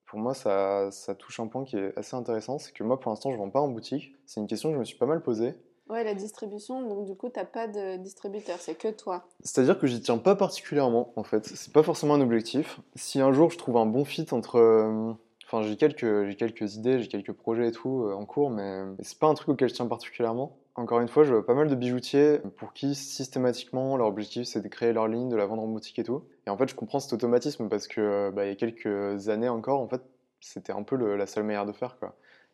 pour 0.07 0.19
moi, 0.19 0.35
ça, 0.35 0.91
ça, 0.91 1.15
touche 1.15 1.41
un 1.41 1.47
point 1.47 1.65
qui 1.65 1.77
est 1.77 1.97
assez 1.97 2.17
intéressant. 2.17 2.59
C'est 2.59 2.73
que 2.73 2.83
moi, 2.83 2.99
pour 2.99 3.11
l'instant, 3.11 3.31
je 3.31 3.37
ne 3.37 3.43
vends 3.43 3.51
pas 3.51 3.61
en 3.61 3.69
boutique. 3.69 4.13
C'est 4.27 4.41
une 4.41 4.47
question 4.47 4.71
que 4.71 4.75
je 4.75 4.81
me 4.81 4.85
suis 4.85 4.99
pas 4.99 5.07
mal 5.07 5.23
posée. 5.23 5.55
Ouais, 5.89 6.05
la 6.05 6.15
distribution, 6.15 6.89
donc 6.89 7.05
du 7.05 7.15
coup, 7.15 7.29
tu 7.29 7.39
n'as 7.39 7.45
pas 7.45 7.67
de 7.67 7.97
distributeur, 7.97 8.57
c'est 8.59 8.77
que 8.77 8.89
toi. 8.89 9.25
C'est-à-dire 9.43 9.79
que 9.79 9.87
j'y 9.87 10.01
tiens 10.01 10.19
pas 10.19 10.37
particulièrement, 10.37 11.13
en 11.17 11.23
fait. 11.23 11.45
C'est 11.45 11.73
pas 11.73 11.83
forcément 11.83 12.15
un 12.15 12.21
objectif. 12.21 12.81
Si 12.95 13.21
un 13.21 13.33
jour 13.33 13.51
je 13.51 13.59
trouve 13.59 13.77
un 13.77 13.87
bon 13.87 14.05
fit 14.05 14.27
entre. 14.31 15.17
Euh, 15.53 15.59
enfin, 15.59 15.69
j'ai 15.69 15.77
quelques, 15.77 16.77
idées, 16.77 17.01
j'ai 17.01 17.09
quelques 17.09 17.33
projets 17.33 17.69
et 17.69 17.73
tout 17.73 18.05
euh, 18.05 18.15
en 18.15 18.25
cours, 18.25 18.51
mais, 18.51 18.85
mais 18.85 19.05
c'est 19.05 19.19
pas 19.19 19.29
un 19.29 19.35
truc 19.35 19.49
auquel 19.51 19.69
je 19.69 19.75
tiens 19.75 19.87
particulièrement 19.87 20.59
encore 20.75 21.01
une 21.01 21.09
fois, 21.09 21.23
je 21.25 21.35
vois 21.35 21.45
pas 21.45 21.55
mal 21.55 21.69
de 21.69 21.75
bijoutiers 21.75 22.39
pour 22.57 22.73
qui 22.73 22.95
systématiquement 22.95 23.97
leur 23.97 24.07
objectif 24.07 24.45
c'est 24.45 24.63
de 24.63 24.69
créer 24.69 24.93
leur 24.93 25.07
ligne, 25.09 25.29
de 25.29 25.37
la 25.37 25.47
vendre 25.47 25.63
en 25.63 25.69
boutique 25.69 25.99
et 25.99 26.05
tout. 26.05 26.25
Et 26.47 26.51
en 26.51 26.57
fait, 26.57 26.69
je 26.69 26.75
comprends 26.75 27.01
cet 27.01 27.13
automatisme 27.13 27.69
parce 27.69 27.87
que 27.87 28.31
bah, 28.31 28.47
il 28.47 28.49
y 28.49 28.53
a 28.53 28.57
quelques 28.57 29.29
années 29.29 29.49
encore, 29.49 29.81
en 29.81 29.89
fait, 29.89 30.03
c'était 30.41 30.73
un 30.73 30.83
peu 30.83 30.97
la 30.97 31.27
seule 31.27 31.45
manière 31.45 31.67
de 31.67 31.73
faire. 31.73 31.97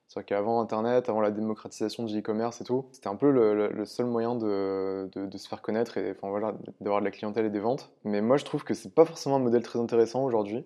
C'est-à-dire 0.09 0.27
qu'avant 0.27 0.61
Internet, 0.61 1.09
avant 1.09 1.21
la 1.21 1.31
démocratisation 1.31 2.05
du 2.05 2.19
e-commerce 2.19 2.61
et 2.61 2.65
tout, 2.65 2.87
c'était 2.93 3.09
un 3.09 3.17
peu 3.17 3.31
le, 3.31 3.85
seul 3.85 4.07
moyen 4.07 4.35
de, 4.35 5.09
se 5.37 5.49
faire 5.49 5.63
connaître 5.63 5.97
et 5.99 6.17
voilà, 6.23 6.55
d'avoir 6.81 7.01
de 7.01 7.05
la 7.05 7.11
clientèle 7.11 7.47
et 7.47 7.51
des 7.51 7.61
ventes. 7.61 7.93
Mais 8.05 8.21
moi, 8.21 8.37
je 8.37 8.45
trouve 8.45 8.65
que 8.65 8.75
c'est 8.75 8.95
pas 8.95 9.05
forcément 9.05 9.37
un 9.37 9.41
modèle 9.41 9.63
très 9.63 9.79
intéressant 9.79 10.25
aujourd'hui. 10.25 10.65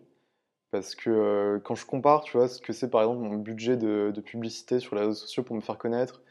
Parce 0.72 0.94
que 0.94 1.10
euh, 1.10 1.58
quand 1.62 1.74
je 1.74 1.84
compare, 1.84 2.22
tu 2.22 2.36
vois, 2.36 2.48
ce 2.48 2.60
que 2.60 2.72
c'est 2.72 2.88
par 2.88 3.02
exemple 3.02 3.20
mon 3.20 3.36
budget 3.36 3.76
de, 3.76 4.10
de, 4.12 4.20
publicité 4.22 4.80
sur 4.80 4.96
les 4.96 5.02
réseaux 5.02 5.12
sociaux 5.12 5.42
pour 5.42 5.54
me 5.54 5.60
faire 5.60 5.76
connaître, 5.76 6.22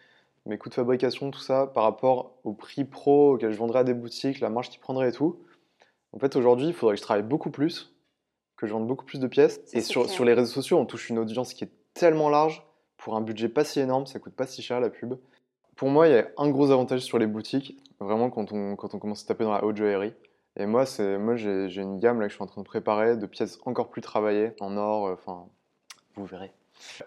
mes 0.48 0.58
coûts 0.58 0.70
de 0.70 0.74
fabrication, 0.74 1.30
tout 1.30 1.40
ça, 1.40 1.68
par 1.68 1.84
rapport 1.84 2.34
au 2.44 2.52
prix 2.54 2.84
pro 2.84 3.36
auquel 3.36 3.52
je 3.52 3.58
vendrais 3.58 3.82
à 3.82 3.84
des 3.84 3.94
boutiques, 3.94 4.40
la 4.40 4.50
marge 4.50 4.72
qu'ils 4.72 4.80
prendraient 4.80 5.10
et 5.10 5.12
tout. 5.12 5.40
En 6.12 6.18
fait, 6.18 6.36
aujourd'hui, 6.36 6.66
il 6.66 6.74
faudrait 6.74 6.96
que 6.96 7.00
je 7.00 7.04
travaille 7.04 7.24
beaucoup 7.24 7.52
plus, 7.52 7.94
que 8.58 8.66
je 8.66 8.74
vende 8.74 8.88
beaucoup 8.88 9.06
plus 9.06 9.20
de 9.20 9.28
pièces. 9.28 9.62
et 9.74 9.82
sur, 9.82 10.10
sur, 10.10 10.26
les 10.26 10.34
réseaux 10.34 10.52
sociaux, 10.52 10.80
on 10.80 10.88
touche 10.88 11.12
une 11.12 11.20
audience 11.20 11.54
qui 11.54 11.64
est 11.64 11.72
tellement 11.94 12.30
large, 12.30 12.66
pour 12.98 13.16
un 13.16 13.22
budget 13.22 13.48
pas 13.48 13.64
si 13.64 13.80
énorme, 13.80 14.08
ça 14.08 14.18
coûte 14.18 14.34
pas 14.34 14.48
si 14.48 14.64
cher 14.64 14.80
la 14.80 14.90
pub. 14.90 15.14
Pour 15.76 15.90
moi, 15.90 16.08
il 16.08 16.16
y 16.16 16.18
a 16.18 16.28
un 16.38 16.50
gros 16.50 16.72
avantage 16.72 17.02
sur 17.02 17.20
les 17.20 17.28
boutiques, 17.28 17.78
vraiment 18.00 18.32
quand 18.32 18.52
on, 18.52 18.76
quand 18.76 18.96
on 18.96 19.00
commence 19.00 19.24
à 19.24 19.28
taper 19.28 19.44
dans 19.44 19.54
la 19.54 19.64
haute 19.64 19.78
joaillerie. 19.78 20.14
Et 20.58 20.66
moi, 20.66 20.86
moi 21.20 21.36
j'ai 21.36 21.82
une 21.82 22.00
gamme 22.00 22.20
là 22.20 22.28
que 22.28 22.32
je 22.32 22.36
suis 22.36 22.44
en 22.44 22.48
train 22.48 22.62
de 22.62 22.66
préparer, 22.66 23.16
de 23.18 23.26
pièces 23.26 23.60
encore 23.66 23.90
plus 23.90 24.02
travaillées, 24.02 24.52
en 24.60 24.76
or, 24.78 25.08
euh, 25.08 25.14
enfin, 25.14 25.48
vous 26.16 26.26
verrez. 26.26 26.52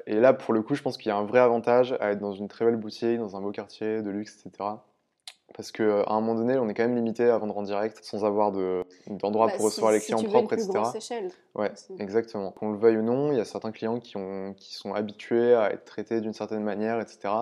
Et 0.06 0.20
là, 0.20 0.32
pour 0.32 0.54
le 0.54 0.62
coup, 0.62 0.74
je 0.74 0.82
pense 0.82 0.96
qu'il 0.96 1.08
y 1.08 1.12
a 1.12 1.16
un 1.16 1.24
vrai 1.24 1.40
avantage 1.40 1.96
à 2.00 2.12
être 2.12 2.20
dans 2.20 2.32
une 2.32 2.48
très 2.48 2.64
belle 2.64 2.76
boutique, 2.76 3.18
dans 3.18 3.36
un 3.36 3.40
beau 3.40 3.50
quartier 3.50 4.02
de 4.02 4.10
luxe, 4.10 4.44
etc. 4.46 4.70
Parce 5.54 5.70
qu'à 5.70 6.04
un 6.06 6.20
moment 6.20 6.34
donné, 6.34 6.58
on 6.58 6.68
est 6.68 6.74
quand 6.74 6.82
même 6.84 6.96
limité 6.96 7.24
à 7.28 7.38
vendre 7.38 7.56
en 7.56 7.62
direct 7.62 8.00
sans 8.02 8.24
avoir 8.24 8.50
d'endroit 8.50 9.46
bah, 9.46 9.52
pour 9.54 9.66
recevoir 9.66 9.92
les 9.92 10.00
clients 10.00 10.22
propres, 10.22 10.54
etc. 10.54 10.70
Ouais, 11.54 11.72
exactement. 11.98 12.50
Qu'on 12.50 12.72
le 12.72 12.78
veuille 12.78 12.96
ou 12.96 13.02
non, 13.02 13.30
il 13.30 13.38
y 13.38 13.40
a 13.40 13.44
certains 13.44 13.70
clients 13.70 14.00
qui, 14.00 14.16
ont, 14.16 14.54
qui 14.54 14.74
sont 14.74 14.94
habitués 14.94 15.54
à 15.54 15.72
être 15.72 15.84
traités 15.84 16.20
d'une 16.20 16.32
certaine 16.32 16.62
manière, 16.62 17.00
etc. 17.00 17.34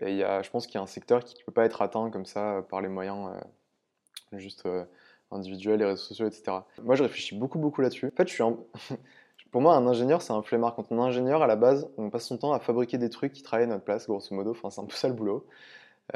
Et 0.00 0.10
il 0.10 0.16
y 0.16 0.24
a, 0.24 0.42
je 0.42 0.50
pense 0.50 0.66
qu'il 0.66 0.74
y 0.74 0.78
a 0.78 0.82
un 0.82 0.86
secteur 0.86 1.24
qui 1.24 1.36
ne 1.38 1.44
peut 1.44 1.52
pas 1.52 1.64
être 1.64 1.80
atteint 1.80 2.10
comme 2.10 2.26
ça 2.26 2.64
par 2.68 2.82
les 2.82 2.88
moyens 2.88 3.30
euh, 3.30 4.38
juste 4.38 4.66
euh, 4.66 4.84
individuels, 5.30 5.78
les 5.78 5.84
réseaux 5.84 6.02
sociaux, 6.02 6.26
etc. 6.26 6.58
Moi, 6.82 6.94
je 6.94 7.02
réfléchis 7.02 7.34
beaucoup, 7.34 7.58
beaucoup 7.58 7.80
là-dessus. 7.80 8.06
En 8.06 8.16
fait, 8.16 8.28
je 8.28 8.34
suis 8.34 8.42
un... 8.42 8.56
Pour 9.50 9.62
moi, 9.62 9.74
un 9.76 9.86
ingénieur, 9.86 10.20
c'est 10.20 10.34
un 10.34 10.42
flemmard. 10.42 10.74
Quand 10.74 10.92
on 10.92 10.98
est 10.98 11.06
ingénieur, 11.06 11.42
à 11.42 11.46
la 11.46 11.56
base, 11.56 11.88
on 11.96 12.10
passe 12.10 12.26
son 12.26 12.36
temps 12.36 12.52
à 12.52 12.60
fabriquer 12.60 12.98
des 12.98 13.08
trucs 13.08 13.32
qui 13.32 13.42
travaillent 13.42 13.64
à 13.64 13.68
notre 13.68 13.84
place, 13.84 14.06
grosso 14.06 14.34
modo. 14.34 14.50
Enfin, 14.50 14.68
c'est 14.68 14.82
un 14.82 14.84
peu 14.84 14.94
ça 14.94 15.08
le 15.08 15.14
boulot. 15.14 15.46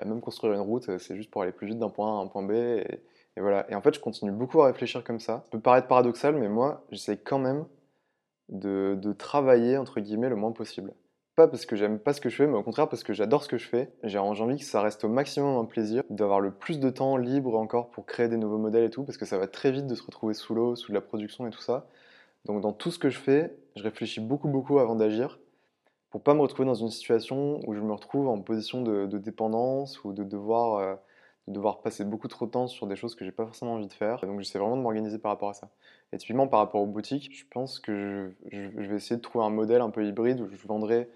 Euh, 0.00 0.08
même 0.08 0.20
construire 0.20 0.52
une 0.52 0.60
route, 0.60 0.98
c'est 0.98 1.16
juste 1.16 1.30
pour 1.30 1.42
aller 1.42 1.52
plus 1.52 1.66
vite 1.66 1.78
d'un 1.78 1.88
point 1.88 2.18
A 2.18 2.20
à 2.20 2.22
un 2.22 2.26
point 2.26 2.42
B. 2.42 2.52
Et, 2.52 3.00
voilà. 3.38 3.70
Et 3.70 3.74
en 3.74 3.80
fait, 3.80 3.94
je 3.94 4.00
continue 4.00 4.32
beaucoup 4.32 4.60
à 4.60 4.66
réfléchir 4.66 5.02
comme 5.02 5.20
ça. 5.20 5.42
Ça 5.44 5.50
peut 5.50 5.60
paraître 5.60 5.88
paradoxal, 5.88 6.34
mais 6.36 6.48
moi, 6.48 6.84
j'essaie 6.90 7.16
quand 7.16 7.38
même 7.38 7.64
de, 8.50 9.14
travailler, 9.16 9.78
entre 9.78 10.00
guillemets, 10.00 10.28
le 10.28 10.36
moins 10.36 10.52
possible. 10.52 10.92
Pas 11.34 11.48
parce 11.48 11.64
que 11.64 11.76
j'aime 11.76 11.98
pas 11.98 12.12
ce 12.12 12.20
que 12.20 12.28
je 12.28 12.36
fais, 12.36 12.46
mais 12.46 12.58
au 12.58 12.62
contraire 12.62 12.88
parce 12.88 13.02
que 13.02 13.14
j'adore 13.14 13.42
ce 13.42 13.48
que 13.48 13.56
je 13.56 13.66
fais. 13.66 13.90
J'ai 14.02 14.18
envie 14.18 14.58
que 14.58 14.64
ça 14.64 14.82
reste 14.82 15.04
au 15.04 15.08
maximum 15.08 15.56
un 15.56 15.64
plaisir, 15.64 16.02
d'avoir 16.10 16.40
le 16.40 16.50
plus 16.50 16.78
de 16.78 16.90
temps 16.90 17.16
libre 17.16 17.56
encore 17.56 17.90
pour 17.90 18.04
créer 18.04 18.28
des 18.28 18.36
nouveaux 18.36 18.58
modèles 18.58 18.84
et 18.84 18.90
tout, 18.90 19.04
parce 19.04 19.16
que 19.16 19.24
ça 19.24 19.38
va 19.38 19.48
très 19.48 19.70
vite 19.72 19.86
de 19.86 19.94
se 19.94 20.02
retrouver 20.02 20.34
sous 20.34 20.54
l'eau, 20.54 20.76
sous 20.76 20.90
de 20.90 20.94
la 20.94 21.00
production 21.00 21.46
et 21.46 21.50
tout 21.50 21.62
ça. 21.62 21.86
Donc 22.44 22.60
dans 22.60 22.72
tout 22.72 22.90
ce 22.90 22.98
que 22.98 23.08
je 23.08 23.18
fais, 23.18 23.56
je 23.76 23.82
réfléchis 23.82 24.20
beaucoup 24.20 24.48
beaucoup 24.48 24.78
avant 24.78 24.94
d'agir 24.94 25.38
pour 26.12 26.22
pas 26.22 26.34
me 26.34 26.40
retrouver 26.42 26.66
dans 26.66 26.74
une 26.74 26.90
situation 26.90 27.60
où 27.66 27.74
je 27.74 27.80
me 27.80 27.92
retrouve 27.92 28.28
en 28.28 28.38
position 28.42 28.82
de, 28.82 29.06
dépendance 29.18 30.04
ou 30.04 30.12
de 30.12 30.24
devoir, 30.24 30.74
euh, 30.76 30.94
de 31.48 31.54
devoir 31.54 31.80
passer 31.80 32.04
beaucoup 32.04 32.28
trop 32.28 32.44
de 32.44 32.50
temps 32.50 32.66
sur 32.66 32.86
des 32.86 32.96
choses 32.96 33.14
que 33.14 33.24
j'ai 33.24 33.32
pas 33.32 33.46
forcément 33.46 33.74
envie 33.74 33.86
de 33.86 33.92
faire. 33.94 34.20
Donc 34.20 34.38
j'essaie 34.38 34.58
vraiment 34.58 34.76
de 34.76 34.82
m'organiser 34.82 35.18
par 35.18 35.32
rapport 35.32 35.48
à 35.48 35.54
ça. 35.54 35.70
Et 36.12 36.18
typiquement 36.18 36.46
par 36.46 36.60
rapport 36.60 36.82
aux 36.82 36.86
boutiques, 36.86 37.34
je 37.34 37.44
pense 37.50 37.78
que 37.78 38.32
je, 38.50 38.68
je, 38.76 38.88
vais 38.88 38.96
essayer 38.96 39.16
de 39.16 39.22
trouver 39.22 39.44
un 39.44 39.50
modèle 39.50 39.80
un 39.80 39.90
peu 39.90 40.04
hybride 40.04 40.40
où 40.40 40.48
je 40.48 40.66
vendrai 40.66 41.08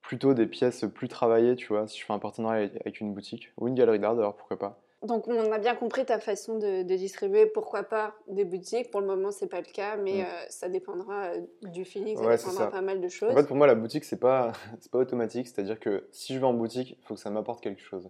plutôt 0.00 0.34
des 0.34 0.46
pièces 0.46 0.84
plus 0.94 1.08
travaillées, 1.08 1.56
tu 1.56 1.68
vois, 1.68 1.86
si 1.86 1.98
je 1.98 2.04
fais 2.04 2.12
un 2.12 2.18
partenariat 2.18 2.68
avec 2.80 3.00
une 3.00 3.12
boutique 3.12 3.52
ou 3.58 3.68
une 3.68 3.74
galerie 3.74 3.98
d'art 3.98 4.14
d'ailleurs, 4.14 4.36
pourquoi 4.36 4.58
pas. 4.58 4.80
Donc 5.04 5.28
on 5.28 5.52
a 5.52 5.58
bien 5.58 5.74
compris 5.74 6.06
ta 6.06 6.18
façon 6.18 6.58
de, 6.58 6.82
distribuer, 6.82 7.46
pourquoi 7.46 7.82
pas 7.82 8.14
des 8.26 8.44
boutiques. 8.44 8.90
Pour 8.90 9.02
le 9.02 9.06
moment, 9.06 9.30
c'est 9.30 9.46
pas 9.46 9.60
le 9.60 9.70
cas, 9.70 9.96
mais 9.96 10.22
mm. 10.22 10.26
euh, 10.26 10.46
ça 10.48 10.68
dépendra 10.68 11.24
euh, 11.24 11.40
du 11.62 11.84
feeling, 11.84 12.16
ça 12.16 12.36
dépendra 12.36 12.70
pas 12.70 12.80
mal 12.80 13.00
de 13.00 13.08
choses. 13.08 13.30
En 13.30 13.36
fait, 13.36 13.46
pour 13.46 13.56
moi, 13.56 13.66
la 13.66 13.74
boutique, 13.74 14.04
c'est 14.04 14.18
pas, 14.18 14.52
pas 14.92 14.98
automatique. 14.98 15.46
C'est-à-dire 15.46 15.78
que 15.78 16.08
si 16.10 16.32
je 16.32 16.38
vais 16.38 16.46
en 16.46 16.54
boutique, 16.54 16.96
il 16.98 17.06
faut 17.06 17.14
que 17.14 17.20
ça 17.20 17.30
m'apporte 17.30 17.62
quelque 17.62 17.82
chose. 17.82 18.08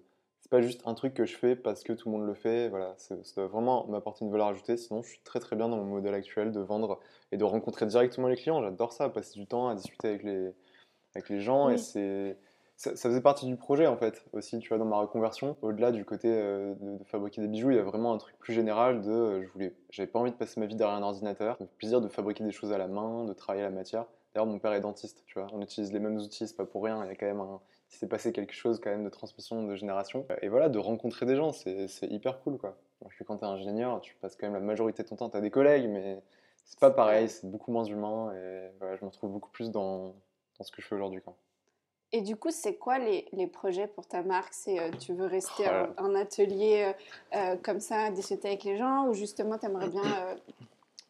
Pas 0.55 0.61
juste 0.61 0.83
un 0.87 0.95
truc 0.95 1.15
que 1.15 1.27
je 1.27 1.37
fais 1.37 1.57
parce 1.57 1.83
que 1.83 1.93
tout 1.93 2.09
le 2.09 2.17
monde 2.17 2.29
le 2.29 2.35
fait. 2.35 2.69
Voilà, 2.69 2.95
ça 2.97 3.17
doit 3.35 3.49
vraiment 3.49 3.89
m'apporter 3.89 4.25
une 4.25 4.31
valeur 4.31 4.47
ajoutée. 4.47 4.77
Sinon, 4.77 5.03
je 5.03 5.09
suis 5.09 5.21
très 5.25 5.41
très 5.41 5.57
bien 5.57 5.69
dans 5.69 5.79
mon 5.79 5.85
modèle 5.85 6.15
actuel 6.15 6.53
de 6.53 6.61
vendre 6.61 7.01
et 7.33 7.37
de 7.37 7.43
rencontrer 7.43 7.87
directement 7.87 8.29
les 8.29 8.37
clients. 8.37 8.63
J'adore 8.63 8.93
ça, 8.93 9.09
passer 9.09 9.41
du 9.41 9.49
temps 9.49 9.67
à 9.67 9.75
discuter 9.75 10.07
avec 10.07 10.23
les, 10.23 10.53
avec 11.17 11.29
les 11.29 11.41
gens 11.41 11.71
et 11.71 11.77
c'est 11.77 12.37
ça, 12.77 12.95
faisait 12.95 13.21
partie 13.21 13.47
du 13.47 13.57
projet 13.57 13.89
en 13.89 13.97
fait 13.97 14.25
aussi 14.33 14.61
tu 14.61 14.69
vois 14.69 14.79
dans 14.79 14.85
ma 14.85 14.99
reconversion 14.99 15.57
au-delà 15.63 15.91
du 15.91 16.05
côté 16.05 16.29
euh, 16.29 16.75
de, 16.81 17.05
fabriquer 17.05 17.41
des 17.41 17.49
bijoux 17.49 17.71
il 17.71 17.77
y 17.77 17.81
a 17.81 17.85
vraiment 17.85 18.13
un 18.13 18.19
truc 18.19 18.37
plus 18.39 18.53
général 18.53 19.01
de 19.01 19.11
euh, 19.11 19.43
je 19.45 19.49
voulais 19.53 19.75
j'avais 19.91 20.09
pas 20.09 20.19
envie 20.19 20.33
de 20.33 20.37
passer 20.37 20.59
ma 20.59 20.67
vie 20.67 20.75
derrière 20.75 20.97
un 20.97 21.03
ordinateur 21.03 21.57
le 21.61 21.67
plaisir 21.67 22.01
de 22.01 22.09
fabriquer 22.09 22.43
des 22.43 22.51
choses 22.51 22.73
à 22.73 22.79
la 22.79 22.89
main 22.89 23.25
de 23.25 23.33
travailler 23.33 23.65
la 23.65 23.71
matière 23.71 24.07
d'ailleurs 24.35 24.47
mon 24.47 24.59
père 24.59 24.73
est 24.73 24.81
dentiste 24.81 25.23
tu 25.25 25.39
vois 25.39 25.47
on 25.53 25.63
utilise 25.63 25.93
les 25.93 26.01
mêmes 26.01 26.17
outils 26.17 26.49
c'est 26.49 26.57
pas 26.57 26.67
pour 26.67 26.83
rien 26.83 27.05
il 27.05 27.09
y 27.09 27.13
a 27.13 27.15
quand 27.15 27.27
même 27.27 27.41
un 27.41 27.61
il 27.95 27.99
s'est 27.99 28.09
passé 28.09 28.33
quelque 28.33 28.55
chose 28.55 28.81
quand 28.81 28.91
même 28.91 29.05
de 29.05 29.09
transmission 29.09 29.63
de 29.63 29.77
génération. 29.77 30.27
Et 30.43 30.49
voilà 30.49 30.69
de 30.69 30.79
rencontrer 30.79 31.27
des 31.27 31.37
gens 31.37 31.53
c'est 31.53 31.89
hyper 32.03 32.41
cool 32.41 32.59
quoi. 32.59 32.77
Parce 33.01 33.15
que 33.15 33.25
quand 33.25 33.39
t'es 33.39 33.47
ingénieur 33.47 34.01
tu 34.01 34.17
passes 34.17 34.37
quand 34.37 34.47
même 34.47 34.55
la 34.55 34.61
majorité 34.61 35.03
de 35.03 35.09
ton 35.09 35.17
temps 35.17 35.29
t'as 35.29 35.41
des 35.41 35.51
collègues 35.51 35.89
mais 35.89 36.21
c'est 36.65 36.81
pas 36.81 36.91
pareil 36.91 37.29
c'est 37.29 37.49
beaucoup 37.49 37.71
moins 37.71 37.85
humain 37.85 38.33
et 38.35 38.71
voilà, 38.79 38.97
je 38.97 39.05
me 39.05 39.11
retrouve 39.11 39.31
beaucoup 39.31 39.51
plus 39.51 39.71
dans, 39.71 40.15
dans 40.59 40.65
ce 40.65 40.73
que 40.73 40.83
je 40.83 40.87
fais 40.87 40.95
aujourd'hui 40.95 41.21
quoi. 41.21 41.37
Et 42.17 42.21
du 42.21 42.37
coup, 42.37 42.53
c'est 42.53 42.77
quoi 42.77 43.01
les, 43.01 43.27
les, 43.33 43.49
projets 43.49 43.89
pour 43.89 44.07
ta 44.07 44.23
marque? 44.23 44.55
C'est 44.55 44.79
euh, 44.79 44.93
tu 45.01 45.13
veux 45.15 45.27
rester 45.27 45.65
en, 45.99 46.15
atelier 46.15 46.95
euh, 47.35 47.37
euh, 47.37 47.57
comme 47.61 47.81
ça, 47.81 48.09
discuter 48.13 48.47
avec 48.47 48.63
les 48.63 48.77
gens, 48.77 49.09
ou 49.09 49.15
justement 49.15 49.59
tu 49.59 49.67
aimerais 49.67 49.89
bien 49.89 50.05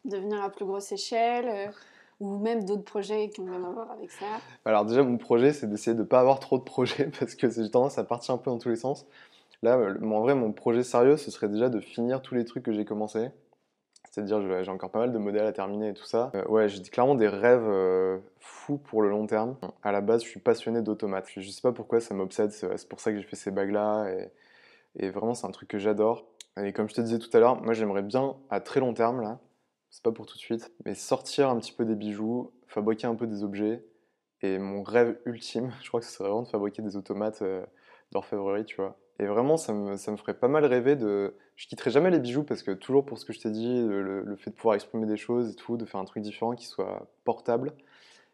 devenir 0.03 0.41
à 0.41 0.49
plus 0.49 0.65
grosse 0.65 0.91
échelle 0.91 1.71
ou 2.19 2.37
même 2.37 2.65
d'autres 2.65 2.83
projets 2.83 3.29
qui 3.29 3.41
ont 3.41 3.45
rien 3.45 3.63
à 3.63 3.69
voir 3.71 3.91
avec 3.91 4.11
ça 4.11 4.25
Alors 4.63 4.85
déjà, 4.85 5.03
mon 5.03 5.17
projet, 5.17 5.53
c'est 5.53 5.67
d'essayer 5.67 5.95
de 5.95 6.01
ne 6.01 6.07
pas 6.07 6.19
avoir 6.19 6.39
trop 6.39 6.57
de 6.57 6.63
projets 6.63 7.09
parce 7.19 7.35
que 7.35 7.49
j'ai 7.49 7.69
tendance 7.69 7.97
à 7.97 8.03
partir 8.03 8.33
un 8.33 8.37
peu 8.37 8.51
dans 8.51 8.57
tous 8.57 8.69
les 8.69 8.75
sens. 8.75 9.05
Là, 9.63 9.77
en 9.77 10.19
vrai, 10.21 10.35
mon 10.35 10.51
projet 10.51 10.83
sérieux, 10.83 11.17
ce 11.17 11.31
serait 11.31 11.49
déjà 11.49 11.69
de 11.69 11.79
finir 11.79 12.21
tous 12.21 12.35
les 12.35 12.45
trucs 12.45 12.63
que 12.63 12.71
j'ai 12.71 12.85
commencé 12.85 13.29
C'est-à-dire, 14.11 14.63
j'ai 14.63 14.71
encore 14.71 14.91
pas 14.91 14.99
mal 14.99 15.11
de 15.11 15.17
modèles 15.17 15.45
à 15.45 15.53
terminer 15.53 15.89
et 15.89 15.93
tout 15.93 16.05
ça. 16.05 16.31
Euh, 16.35 16.45
ouais, 16.45 16.69
j'ai 16.69 16.81
clairement 16.83 17.15
des 17.15 17.27
rêves 17.27 17.65
euh, 17.65 18.19
fous 18.39 18.77
pour 18.77 19.01
le 19.01 19.09
long 19.09 19.25
terme. 19.25 19.57
À 19.81 19.91
la 19.91 20.01
base, 20.01 20.23
je 20.23 20.27
suis 20.29 20.39
passionné 20.39 20.81
d'automates. 20.81 21.27
Je 21.35 21.49
sais 21.49 21.61
pas 21.61 21.71
pourquoi 21.71 21.99
ça 21.99 22.13
m'obsède. 22.13 22.51
C'est 22.51 22.87
pour 22.87 22.99
ça 22.99 23.11
que 23.11 23.17
j'ai 23.17 23.23
fait 23.23 23.35
ces 23.35 23.51
bagues-là. 23.51 24.09
Et, 24.11 25.05
et, 25.05 25.09
vraiment, 25.09 25.33
c'est 25.33 25.47
un 25.47 25.51
truc 25.51 25.69
que 25.69 25.79
j'adore. 25.79 26.25
Et 26.61 26.71
comme 26.71 26.87
je 26.87 26.93
te 26.93 27.01
disais 27.01 27.19
tout 27.19 27.29
à 27.33 27.39
l'heure, 27.39 27.61
moi, 27.61 27.73
j'aimerais 27.73 28.03
bien, 28.03 28.35
à 28.49 28.59
très 28.61 28.79
long 28.79 28.93
terme, 28.93 29.21
là, 29.21 29.39
c'est 29.95 30.03
pas 30.03 30.11
pour 30.11 30.25
tout 30.25 30.35
de 30.35 30.41
suite, 30.41 30.73
mais 30.83 30.93
sortir 30.93 31.49
un 31.49 31.57
petit 31.57 31.71
peu 31.71 31.85
des 31.85 31.95
bijoux, 31.95 32.51
fabriquer 32.67 33.07
un 33.07 33.15
peu 33.15 33.27
des 33.27 33.45
objets. 33.45 33.81
Et 34.41 34.59
mon 34.59 34.83
rêve 34.83 35.17
ultime, 35.25 35.71
je 35.81 35.87
crois 35.87 36.01
que 36.01 36.05
ce 36.05 36.11
serait 36.11 36.27
vraiment 36.27 36.41
de 36.41 36.49
fabriquer 36.49 36.81
des 36.81 36.97
automates 36.97 37.41
euh, 37.43 37.65
d'orfèvrerie, 38.11 38.65
tu 38.65 38.75
vois. 38.75 38.99
Et 39.19 39.25
vraiment, 39.25 39.55
ça 39.55 39.71
me, 39.71 39.95
ça 39.95 40.11
me, 40.11 40.17
ferait 40.17 40.33
pas 40.33 40.49
mal 40.49 40.65
rêver 40.65 40.97
de. 40.97 41.37
Je 41.55 41.67
quitterai 41.67 41.91
jamais 41.91 42.11
les 42.11 42.19
bijoux 42.19 42.43
parce 42.43 42.61
que, 42.61 42.71
toujours 42.71 43.05
pour 43.05 43.17
ce 43.17 43.23
que 43.23 43.31
je 43.31 43.39
t'ai 43.39 43.49
dit, 43.49 43.81
le, 43.87 44.35
fait 44.35 44.49
de 44.49 44.55
pouvoir 44.55 44.75
exprimer 44.75 45.05
des 45.05 45.15
choses 45.15 45.51
et 45.51 45.55
tout, 45.55 45.77
de 45.77 45.85
faire 45.85 46.01
un 46.01 46.05
truc 46.05 46.21
différent 46.21 46.55
qui 46.55 46.65
soit 46.65 47.07
portable. 47.23 47.71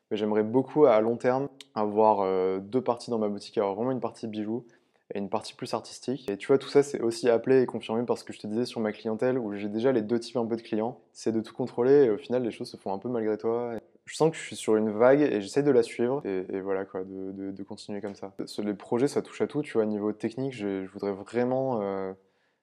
Mais 0.10 0.18
j'aimerais 0.18 0.42
beaucoup, 0.42 0.86
à 0.86 1.00
long 1.00 1.16
terme, 1.16 1.48
avoir 1.76 2.22
euh, 2.22 2.58
deux 2.60 2.82
parties 2.82 3.12
dans 3.12 3.20
ma 3.20 3.30
boutique, 3.30 3.60
avoir 3.60 3.76
vraiment 3.76 3.92
une 3.92 4.00
partie 4.00 4.26
bijoux 4.26 4.66
et 5.14 5.20
une 5.20 5.30
partie 5.30 5.54
plus 5.54 5.74
artistique. 5.74 6.30
Et 6.30 6.38
tu 6.38 6.48
vois, 6.48 6.58
tout 6.58 6.70
ça, 6.70 6.84
c'est 6.84 7.02
aussi 7.02 7.30
appelé 7.30 7.62
et 7.62 7.66
confirmé 7.66 8.04
par 8.06 8.18
ce 8.18 8.24
que 8.24 8.34
je 8.34 8.40
te 8.40 8.48
disais 8.48 8.66
sur 8.66 8.80
ma 8.80 8.92
clientèle, 8.92 9.38
où 9.38 9.54
j'ai 9.54 9.70
déjà 9.70 9.92
les 9.92 10.02
deux 10.02 10.20
types 10.20 10.38
un 10.38 10.46
peu 10.46 10.56
de 10.56 10.62
clients. 10.62 11.00
C'est 11.14 11.32
de 11.32 11.42
tout 11.42 11.54
contrôler 11.54 12.06
et 12.06 12.10
au 12.10 12.18
final, 12.18 12.44
les 12.44 12.52
choses 12.52 12.70
se 12.70 12.78
font 12.78 12.94
un 12.94 12.98
peu 12.98 13.10
malgré 13.10 13.38
toi 13.38 13.76
je 14.06 14.16
sens 14.16 14.32
que 14.32 14.36
je 14.36 14.42
suis 14.42 14.56
sur 14.56 14.76
une 14.76 14.92
vague 14.92 15.22
et 15.22 15.42
j'essaie 15.42 15.64
de 15.64 15.72
la 15.72 15.84
suivre 15.84 16.26
et, 16.26 16.60
voilà 16.60 16.86
quoi, 16.86 17.04
de, 17.06 17.64
continuer 17.64 18.02
comme 18.02 18.16
ça. 18.16 18.34
Les 18.58 18.74
projets, 18.74 19.08
ça 19.08 19.22
touche 19.22 19.42
à 19.42 19.48
tout, 19.48 19.62
tu 19.62 19.74
vois, 19.74 19.86
niveau 19.86 20.12
technique, 20.12 20.54
je, 20.54 20.86
voudrais 20.88 21.14
vraiment 21.14 21.82
euh, 21.82 22.12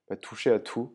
bah, 0.09 0.17
toucher 0.17 0.50
à 0.50 0.59
tout, 0.59 0.93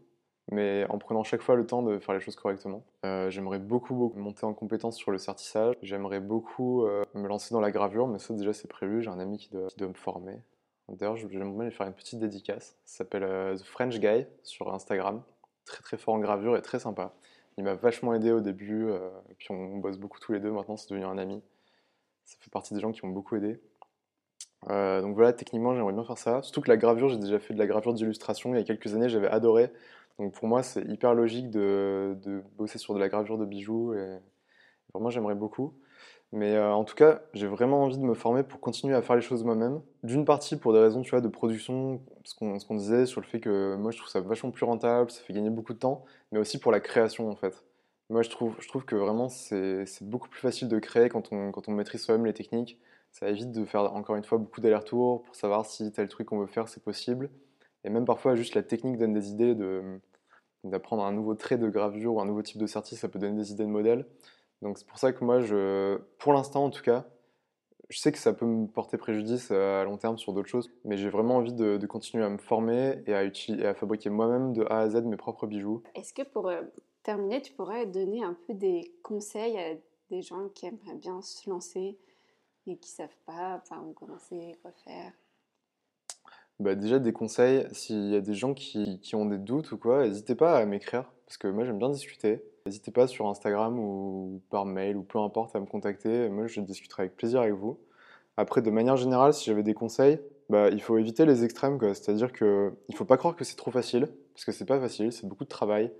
mais 0.52 0.86
en 0.90 1.00
prenant 1.00 1.24
chaque 1.24 1.42
fois 1.42 1.56
le 1.56 1.66
temps 1.66 1.82
de 1.82 1.98
faire 1.98 2.14
les 2.14 2.22
choses 2.22 2.36
correctement. 2.36 2.86
Euh, 3.06 3.30
j'aimerais 3.30 3.60
beaucoup, 3.60 3.96
beaucoup 3.96 4.20
monter 4.20 4.46
en 4.46 4.54
compétence 4.54 4.98
sur 4.98 5.10
le 5.10 5.18
certissage, 5.18 5.76
j'aimerais 5.82 6.20
beaucoup 6.20 6.86
euh, 6.86 7.04
me 7.16 7.28
lancer 7.28 7.54
dans 7.56 7.62
la 7.62 7.72
gravure, 7.72 8.08
mais 8.08 8.20
ça 8.20 8.34
déjà 8.34 8.54
c'est 8.54 8.68
prévu, 8.68 9.02
j'ai 9.02 9.10
un 9.10 9.20
ami 9.20 9.38
qui 9.38 9.50
doit 9.50 9.88
me 9.88 9.94
former. 9.94 10.40
D'ailleurs, 10.90 11.16
j'aimerais 11.16 11.50
bien 11.50 11.64
lui 11.64 11.72
faire 11.72 11.88
une 11.88 11.94
petite 11.94 12.20
dédicace, 12.20 12.78
ça 12.86 12.98
s'appelle 12.98 13.58
The 13.58 13.64
French 13.64 14.00
Guy 14.00 14.28
sur 14.44 14.74
Instagram, 14.74 15.24
très 15.66 15.82
très 15.82 15.98
fort 15.98 16.14
en 16.16 16.20
gravure 16.20 16.58
et 16.58 16.62
très 16.62 16.80
sympa. 16.80 17.14
Il 17.58 17.64
m'a 17.64 17.76
vachement 17.76 18.14
aidé 18.14 18.32
au 18.32 18.42
début, 18.42 18.86
euh, 18.90 19.10
puis 19.38 19.52
on, 19.52 19.78
bosse 19.78 19.98
beaucoup 19.98 20.20
tous 20.20 20.34
les 20.34 20.40
deux 20.40 20.52
maintenant, 20.52 20.76
c'est 20.76 20.90
devenu 20.90 21.06
un 21.06 21.18
ami. 21.18 21.42
Ça 22.26 22.38
fait 22.40 22.50
partie 22.50 22.74
des 22.74 22.80
gens 22.80 22.92
qui 22.92 23.06
m'ont 23.06 23.12
beaucoup 23.12 23.36
aidé. 23.36 23.62
Euh, 24.70 25.02
donc 25.02 25.16
voilà, 25.16 25.34
techniquement, 25.34 25.76
j'aimerais 25.76 25.94
bien 25.94 26.04
faire 26.04 26.18
ça. 26.18 26.42
Surtout 26.42 26.62
que 26.62 26.70
la 26.70 26.78
gravure, 26.78 27.10
j'ai 27.10 27.18
déjà 27.18 27.40
fait 27.40 27.54
de 27.54 27.60
la 27.60 27.68
gravure 27.68 27.94
d'illustration 27.94 28.56
il 28.56 28.58
y 28.58 28.62
a 28.62 28.64
quelques 28.64 28.94
années, 28.96 29.10
j'avais 29.10 29.28
adoré. 29.28 29.72
Donc 30.20 30.34
pour 30.34 30.48
moi, 30.48 30.64
c'est 30.64 30.84
hyper 30.86 31.14
logique 31.14 31.50
de, 31.50 32.18
de, 32.24 32.44
bosser 32.58 32.78
sur 32.80 32.94
de 32.94 33.00
la 33.00 33.10
gravure 33.10 33.38
de 33.38 33.46
bijoux. 33.46 33.94
Et 33.94 34.20
vraiment, 34.94 35.10
j'aimerais 35.10 35.36
beaucoup. 35.36 35.74
Mais 36.34 36.56
euh, 36.56 36.74
en 36.74 36.84
tout 36.84 36.96
cas, 36.96 37.22
j'ai 37.36 37.46
vraiment 37.46 37.84
envie 37.84 38.00
de 38.00 38.04
me 38.04 38.16
former 38.16 38.42
pour 38.42 38.60
continuer 38.60 38.96
à 38.96 39.04
faire 39.04 39.16
les 39.16 39.22
choses 39.22 39.44
moi-même. 39.44 39.82
D'une 40.02 40.26
partie 40.26 40.58
pour 40.58 40.74
des 40.74 40.80
raisons 40.80 41.04
tu 41.04 41.12
vois, 41.12 41.22
de 41.22 41.28
production, 41.28 42.02
ce 42.24 42.34
qu'on 42.36 42.76
disait 42.76 43.06
sur 43.06 43.22
le 43.22 43.28
fait 43.28 43.40
que 43.40 43.76
moi 43.76 43.92
je 43.92 43.98
trouve 44.00 44.10
ça 44.10 44.20
vachement 44.20 44.50
plus 44.50 44.66
rentable, 44.66 45.12
ça 45.12 45.22
fait 45.22 45.32
gagner 45.34 45.52
beaucoup 45.52 45.74
de 45.74 45.78
temps, 45.78 46.04
mais 46.32 46.40
aussi 46.40 46.60
pour 46.60 46.72
la 46.72 46.80
création 46.80 47.30
en 47.30 47.36
fait. 47.36 47.64
Moi 48.10 48.24
je 48.24 48.32
trouve, 48.32 48.56
je 48.60 48.68
trouve 48.68 48.84
que 48.84 48.96
vraiment 48.96 49.30
c'est 49.30 49.86
beaucoup 50.02 50.28
plus 50.28 50.42
facile 50.42 50.70
de 50.70 50.80
créer 50.80 51.08
quand 51.08 51.32
on, 51.32 51.52
quand 51.52 51.70
on 51.70 51.72
maîtrise 51.72 52.02
soi-même 52.02 52.26
les 52.26 52.34
techniques. 52.34 52.80
Ça 53.12 53.30
évite 53.30 53.52
de 53.52 53.64
faire 53.64 53.94
encore 53.94 54.16
une 54.16 54.24
fois 54.24 54.40
beaucoup 54.40 54.60
d'allers-retours 54.60 55.22
pour 55.22 55.36
savoir 55.36 55.68
si 55.68 55.92
tel 55.92 56.10
truc 56.10 56.30
qu'on 56.30 56.40
veut 56.40 56.48
faire 56.48 56.68
c'est 56.68 56.84
possible. 56.84 57.30
Et 57.84 57.92
même 57.92 58.06
parfois 58.06 58.34
juste 58.34 58.56
la 58.56 58.64
technique 58.64 58.98
donne 58.98 59.14
des 59.14 59.30
idées 59.30 59.56
d'apprendre 60.64 61.04
un 61.04 61.12
nouveau 61.12 61.36
trait 61.36 61.60
de 61.60 61.70
gravure 61.70 62.16
ou 62.16 62.22
un 62.22 62.26
nouveau 62.26 62.42
type 62.42 62.58
de 62.58 62.66
certif, 62.66 62.98
ça 62.98 63.08
peut 63.08 63.20
donner 63.20 63.38
des 63.38 63.52
idées 63.52 63.66
de 63.66 63.70
modèles. 63.70 64.08
Donc 64.64 64.78
c'est 64.78 64.88
pour 64.88 64.98
ça 64.98 65.12
que 65.12 65.24
moi, 65.24 65.42
je, 65.42 65.98
pour 66.18 66.32
l'instant 66.32 66.64
en 66.64 66.70
tout 66.70 66.82
cas, 66.82 67.06
je 67.90 68.00
sais 68.00 68.14
que 68.14 68.18
ça 68.18 68.32
peut 68.32 68.46
me 68.46 68.66
porter 68.66 68.98
préjudice 68.98 69.50
euh, 69.52 69.82
à 69.82 69.84
long 69.84 69.98
terme 69.98 70.18
sur 70.18 70.32
d'autres 70.32 70.48
choses, 70.48 70.72
mais 70.86 70.96
j'ai 70.96 71.10
vraiment 71.10 71.36
envie 71.36 71.52
de, 71.52 71.86
continuer 71.86 72.24
à 72.24 72.30
me 72.30 72.38
former 72.38 73.04
et 73.06 73.14
à, 73.14 73.74
fabriquer 73.74 74.10
moi-même 74.10 74.54
de 74.54 74.64
A 74.70 74.80
à 74.80 74.90
Z 74.90 75.04
mes 75.04 75.18
propres 75.18 75.48
bijoux. 75.48 75.84
Est-ce 75.96 76.14
que 76.14 76.22
pour 76.22 76.48
euh, 76.48 76.62
terminer, 77.04 77.42
tu 77.42 77.52
pourrais 77.52 77.86
donner 77.86 78.24
un 78.24 78.38
peu 78.48 78.54
des 78.54 78.94
conseils 79.04 79.60
à 79.60 79.76
des 80.10 80.22
gens 80.22 80.48
qui 80.56 80.68
aimeraient 80.68 80.96
bien 80.96 81.22
se 81.22 81.50
lancer 81.50 81.98
et 82.66 82.78
qui 82.78 82.90
savent 82.90 83.18
pas 83.26 83.62
par 83.70 83.86
où 83.86 83.92
commencer, 83.92 84.58
quoi 84.62 84.72
faire? 84.86 85.12
Bah 86.60 86.76
déjà 86.76 87.00
des 87.00 87.12
conseils, 87.12 87.68
s'il 87.74 88.10
y 88.10 88.16
a 88.16 88.22
des 88.22 88.34
gens 88.34 88.54
qui, 88.54 89.02
qui 89.02 89.16
ont 89.16 89.26
des 89.26 89.40
doutes 89.40 89.74
ou 89.74 89.78
quoi, 89.78 90.08
n'hésitez 90.08 90.36
pas 90.36 90.56
à 90.56 90.66
m'écrire, 90.66 91.12
parce 91.34 91.40
que 91.40 91.48
moi 91.48 91.66
j'aime 91.66 91.80
bien 91.80 91.90
discuter. 91.90 92.44
N'hésitez 92.68 92.92
pas 92.92 93.08
sur 93.08 93.28
Instagram 93.28 93.80
ou 93.80 94.40
par 94.52 94.66
mail 94.66 94.96
ou 94.96 95.02
peu 95.02 95.18
importe 95.18 95.56
à 95.56 95.60
me 95.60 95.66
contacter. 95.66 96.30
Moi, 96.30 96.46
je 96.46 96.62
discuterai 96.62 97.04
avec 97.04 97.16
plaisir 97.16 97.42
avec 97.42 97.56
vous. 97.56 97.80
Après, 98.38 98.62
de 98.62 98.70
manière 98.70 98.98
générale, 98.98 99.34
si 99.34 99.46
j'avais 99.46 99.64
des 99.64 99.74
conseils, 99.74 100.20
bah, 100.50 100.70
il 100.70 100.80
faut 100.80 100.96
éviter 101.00 101.26
les 101.26 101.44
extrêmes. 101.44 101.80
C'est-à-dire 101.82 102.32
qu'il 102.32 102.48
ne 102.48 102.96
faut 102.96 103.04
pas 103.04 103.18
croire 103.18 103.36
que 103.36 103.44
c'est 103.44 103.56
trop 103.56 103.72
facile, 103.72 104.08
parce 104.36 104.46
que 104.46 104.52
c'est 104.52 104.66
pas 104.66 104.80
facile, 104.80 105.12
c'est 105.12 105.26
beaucoup 105.26 105.44
de 105.44 105.50
travail. 105.50 105.92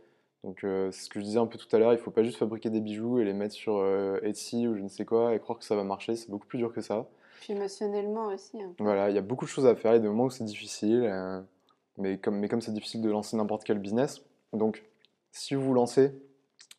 Donc, 0.44 0.64
euh, 0.64 0.92
c'est 0.92 1.06
ce 1.06 1.10
que 1.10 1.20
je 1.20 1.26
disais 1.26 1.40
un 1.40 1.48
peu 1.48 1.58
tout 1.58 1.74
à 1.76 1.80
l'heure, 1.80 1.94
il 1.94 1.98
ne 1.98 2.02
faut 2.02 2.12
pas 2.12 2.24
juste 2.24 2.38
fabriquer 2.38 2.70
des 2.70 2.80
bijoux 2.80 3.18
et 3.18 3.26
les 3.26 3.34
mettre 3.34 3.56
sur 3.56 3.78
euh, 3.78 4.20
Etsy 4.22 4.68
ou 4.68 4.76
je 4.76 4.82
ne 4.82 4.88
sais 4.88 5.06
quoi 5.06 5.34
et 5.34 5.40
croire 5.40 5.58
que 5.58 5.66
ça 5.66 5.76
va 5.76 5.84
marcher. 5.84 6.16
C'est 6.16 6.30
beaucoup 6.30 6.46
plus 6.46 6.60
dur 6.60 6.72
que 6.72 6.82
ça. 6.82 7.08
Puis 7.42 7.54
émotionnellement 7.54 8.28
aussi. 8.28 8.62
Hein. 8.62 8.74
Voilà, 8.78 9.10
il 9.10 9.16
y 9.16 9.20
a 9.20 9.24
beaucoup 9.24 9.46
de 9.46 9.50
choses 9.50 9.66
à 9.66 9.76
faire. 9.76 9.94
Il 9.94 9.96
y 9.96 9.98
a 9.98 10.02
des 10.02 10.08
moments 10.08 10.26
où 10.26 10.30
c'est 10.30 10.44
difficile, 10.44 11.04
euh, 11.04 11.42
mais 11.98 12.20
comme 12.20 12.38
mais 12.38 12.48
comme 12.48 12.62
c'est 12.62 12.74
difficile 12.74 13.02
de 13.02 13.10
lancer 13.10 13.36
n'importe 13.36 13.64
quel 13.64 13.80
business, 13.80 14.22
donc 14.54 14.84
si 15.34 15.56
vous 15.56 15.64
vous 15.64 15.74
lancez, 15.74 16.14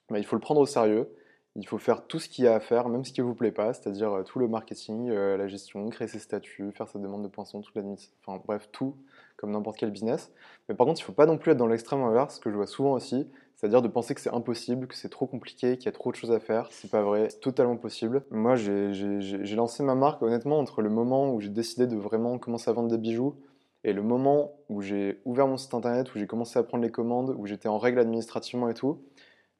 bah, 0.09 0.19
il 0.19 0.25
faut 0.25 0.37
le 0.37 0.41
prendre 0.41 0.61
au 0.61 0.67
sérieux. 0.67 1.13
Il 1.57 1.67
faut 1.69 1.79
faire 1.79 2.07
tout 2.07 2.19
ce 2.19 2.29
qu'il 2.29 2.45
y 2.45 2.49
a 2.49 2.55
à 2.55 2.61
faire, 2.61 2.89
même 2.89 3.05
ce 3.05 3.13
qui 3.13 3.21
ne 3.21 3.27
vous 3.27 3.35
plaît 3.35 3.53
pas, 3.53 3.73
c'est-à-dire 3.75 4.13
euh, 4.13 4.23
tout 4.25 4.41
le 4.41 4.49
marketing, 4.49 5.11
euh, 5.11 5.37
la 5.37 5.47
gestion, 5.47 5.89
créer 5.89 6.09
ses 6.09 6.19
statuts, 6.19 6.73
faire 6.73 6.89
sa 6.89 6.99
demande 6.99 7.23
de 7.23 7.29
poinçon, 7.29 7.61
toute 7.61 7.77
l'administration, 7.77 8.19
enfin 8.27 8.43
bref, 8.45 8.69
tout, 8.73 8.97
comme 9.37 9.53
n'importe 9.53 9.77
quel 9.77 9.93
business. 9.93 10.33
Mais 10.69 10.75
par 10.75 10.85
contre, 10.85 11.01
il 11.01 11.05
ne 11.05 11.07
faut 11.07 11.13
pas 11.13 11.27
non 11.27 11.39
plus 11.39 11.53
être 11.53 11.59
dans 11.59 11.69
l'extrême 11.69 12.03
inverse, 12.03 12.41
que 12.41 12.51
je 12.51 12.57
vois 12.57 12.67
souvent 12.67 12.93
aussi, 12.95 13.29
c'est-à-dire 13.55 13.83
de 13.83 13.89
penser 13.89 14.17
que 14.17 14.21
c'est 14.21 14.35
impossible, 14.35 14.89
que 14.89 14.97
c'est 14.97 15.09
trop 15.09 15.27
compliqué, 15.27 15.77
qu'il 15.77 15.87
y 15.87 15.89
a 15.89 15.93
trop 15.93 16.11
de 16.11 16.17
choses 16.17 16.33
à 16.33 16.41
faire. 16.41 16.67
C'est 16.73 16.91
pas 16.91 17.03
vrai, 17.03 17.29
c'est 17.31 17.39
totalement 17.39 17.77
possible. 17.77 18.25
Moi, 18.33 18.57
j'ai 18.57 19.55
lancé 19.55 19.85
ma 19.85 19.95
marque, 19.95 20.23
honnêtement, 20.23 20.59
entre 20.59 20.83
le 20.83 20.91
moment 20.91 21.33
où 21.33 21.41
j'ai 21.41 21.51
décidé 21.51 21.87
de 21.87 21.97
vraiment 21.97 22.39
commencer 22.39 22.69
à 22.69 22.73
vendre 22.73 22.89
des 22.89 22.99
bijoux 22.99 23.37
et 23.85 23.93
le 23.93 24.03
moment 24.03 24.53
où 24.69 24.83
j'ai 24.83 25.21
ouvert 25.25 25.47
mon 25.47 25.57
site 25.57 25.75
internet, 25.75 26.15
où 26.15 26.19
j'ai 26.19 26.27
commencé 26.27 26.59
à 26.59 26.63
prendre 26.63 26.83
les 26.83 26.91
commandes, 26.91 27.35
où 27.39 27.47
j'étais 27.47 27.69
en 27.69 27.79
règle 27.79 27.99
administrativement 28.01 28.69
et 28.69 28.75
tout 28.75 28.99